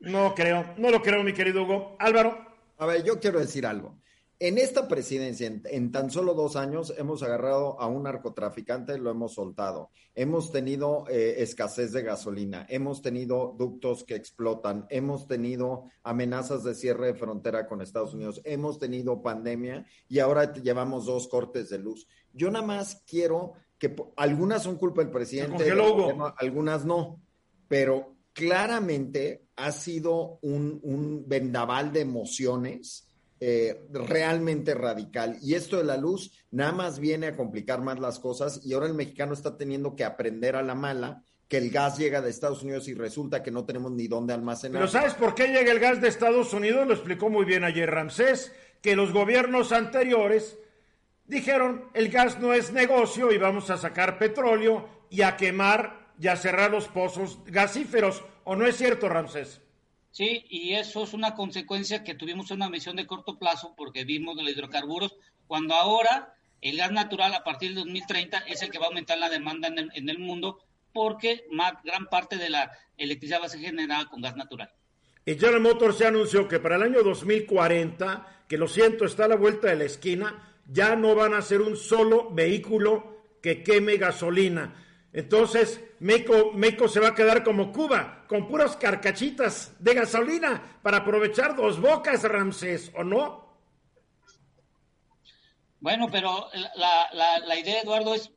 [0.00, 1.96] no creo, no lo creo, mi querido Hugo.
[2.00, 2.46] Álvaro.
[2.78, 3.98] A ver, yo quiero decir algo.
[4.38, 9.10] En esta presidencia, en, tan solo dos años, hemos agarrado a un narcotraficante y lo
[9.10, 9.88] hemos soltado.
[10.14, 16.74] Hemos tenido eh, escasez de gasolina, hemos tenido ductos que explotan, hemos tenido amenazas de
[16.74, 21.78] cierre de frontera con Estados Unidos, hemos tenido pandemia y ahora llevamos dos cortes de
[21.78, 22.06] luz.
[22.34, 25.70] Yo nada más quiero que algunas son culpa del presidente,
[26.36, 27.22] algunas no,
[27.68, 33.05] pero claramente ha sido un, un vendaval de emociones
[33.38, 35.36] eh, realmente radical.
[35.42, 38.86] Y esto de la luz nada más viene a complicar más las cosas y ahora
[38.86, 42.62] el mexicano está teniendo que aprender a la mala que el gas llega de Estados
[42.62, 44.80] Unidos y resulta que no tenemos ni dónde almacenar.
[44.80, 46.86] Pero ¿sabes por qué llega el gas de Estados Unidos?
[46.86, 50.58] Lo explicó muy bien ayer Ramsés, que los gobiernos anteriores
[51.26, 56.28] dijeron el gas no es negocio y vamos a sacar petróleo y a quemar y
[56.28, 58.24] a cerrar los pozos gasíferos.
[58.44, 59.60] ¿O no es cierto, Ramsés?
[60.16, 64.34] Sí, y eso es una consecuencia que tuvimos una misión de corto plazo porque vimos
[64.34, 65.14] de los hidrocarburos,
[65.46, 69.18] cuando ahora el gas natural a partir del 2030 es el que va a aumentar
[69.18, 70.58] la demanda en el, mundo
[70.94, 74.70] porque más, gran parte de la electricidad va a ser generada con gas natural.
[75.26, 79.36] General Motors se anunció que para el año 2040, que lo siento, está a la
[79.36, 84.85] vuelta de la esquina, ya no van a ser un solo vehículo que queme gasolina.
[85.16, 91.56] Entonces, México, se va a quedar como Cuba, con puras carcachitas de gasolina para aprovechar
[91.56, 93.58] dos bocas, Ramsés, ¿o no?
[95.80, 98.30] Bueno, pero la, la, idea, Eduardo, es,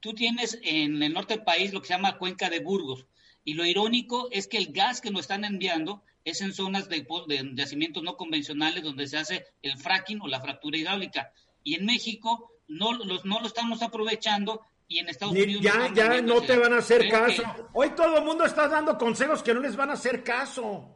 [0.00, 3.06] tú tienes en el norte del país lo que se llama cuenca de Burgos,
[3.44, 7.06] y lo irónico es que el gas que nos están enviando es en zonas de,
[7.28, 11.30] de yacimientos no convencionales donde se hace el fracking o la fractura hidráulica.
[11.62, 15.62] Y en México no, los, no lo estamos aprovechando y en Estados Unidos.
[15.62, 17.42] Ya, ya no te van a hacer caso.
[17.72, 20.88] Hoy todo el mundo está dando consejos que no les van a hacer caso.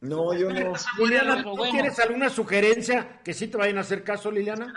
[0.00, 0.74] No, yo no.
[0.98, 4.74] Liliana, ¿tú tienes alguna sugerencia que sí te vayan a hacer caso, Liliana?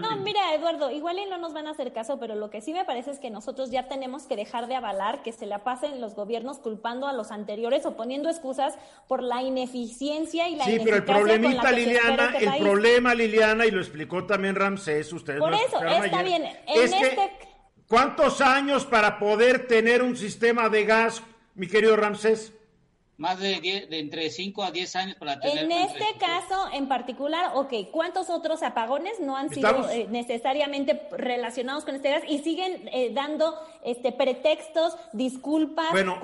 [0.00, 2.72] No, mira, Eduardo, igual y no nos van a hacer caso, pero lo que sí
[2.72, 6.00] me parece es que nosotros ya tenemos que dejar de avalar que se la pasen
[6.00, 8.74] los gobiernos culpando a los anteriores o poniendo excusas
[9.06, 13.70] por la ineficiencia y la Sí, pero el problemita, Liliana, este el problema, Liliana, y
[13.70, 16.42] lo explicó también Ramsés, ustedes Por eso, está bien.
[16.66, 17.53] En es este...
[17.88, 21.22] ¿Cuántos años para poder tener un sistema de gas,
[21.54, 22.52] mi querido Ramsés?
[23.16, 25.64] Más de, de entre 5 a 10 años para tener.
[25.64, 31.84] En este caso en particular, ok, ¿cuántos otros apagones no han sido eh, necesariamente relacionados
[31.84, 35.92] con este gas y siguen eh, dando este pretextos, disculpas?
[35.92, 36.20] Bueno,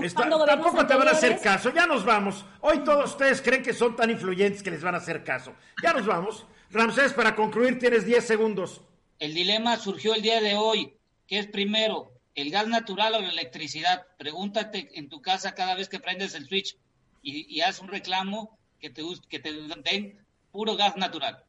[0.47, 2.45] tampoco te van a hacer caso, ya nos vamos.
[2.61, 5.53] Hoy todos ustedes creen que son tan influyentes que les van a hacer caso.
[5.85, 6.45] Ya nos vamos.
[6.71, 8.81] Ramsés, para concluir, tienes 10 segundos.
[9.21, 11.00] El dilema surgió el día de hoy.
[11.31, 12.11] ¿Qué es primero?
[12.35, 14.05] ¿El gas natural o la electricidad?
[14.19, 16.77] Pregúntate en tu casa cada vez que prendes el switch
[17.23, 21.45] y, haz un reclamo que te, que te den puro gas natural.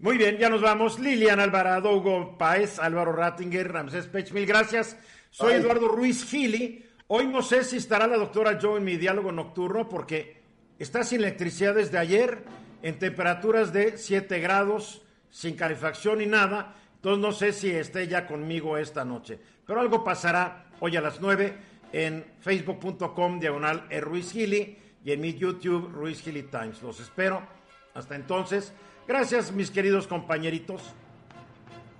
[0.00, 0.98] Muy bien, ya nos vamos.
[0.98, 4.98] Lilian Alvarado, Hugo Paez, Álvaro Rattinger, Ramsés Pech, mil gracias.
[5.30, 6.84] Soy Eduardo Ruiz Gili.
[7.06, 10.42] Hoy no sé si estará la doctora Joe en mi diálogo nocturno porque
[10.78, 12.44] está sin electricidad desde ayer,
[12.82, 15.00] en temperaturas de 7 grados,
[15.30, 16.74] sin calefacción ni nada.
[17.06, 19.38] Entonces no sé si esté ya conmigo esta noche.
[19.64, 21.56] Pero algo pasará hoy a las 9
[21.92, 26.82] en facebook.com diagonal e Ruiz Gili y en mi YouTube Ruiz Gili Times.
[26.82, 27.46] Los espero.
[27.94, 28.72] Hasta entonces.
[29.06, 30.82] Gracias mis queridos compañeritos.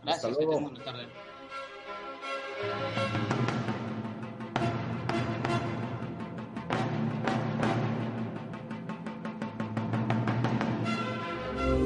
[0.03, 0.25] Gracias.
[0.25, 0.73] Hasta luego.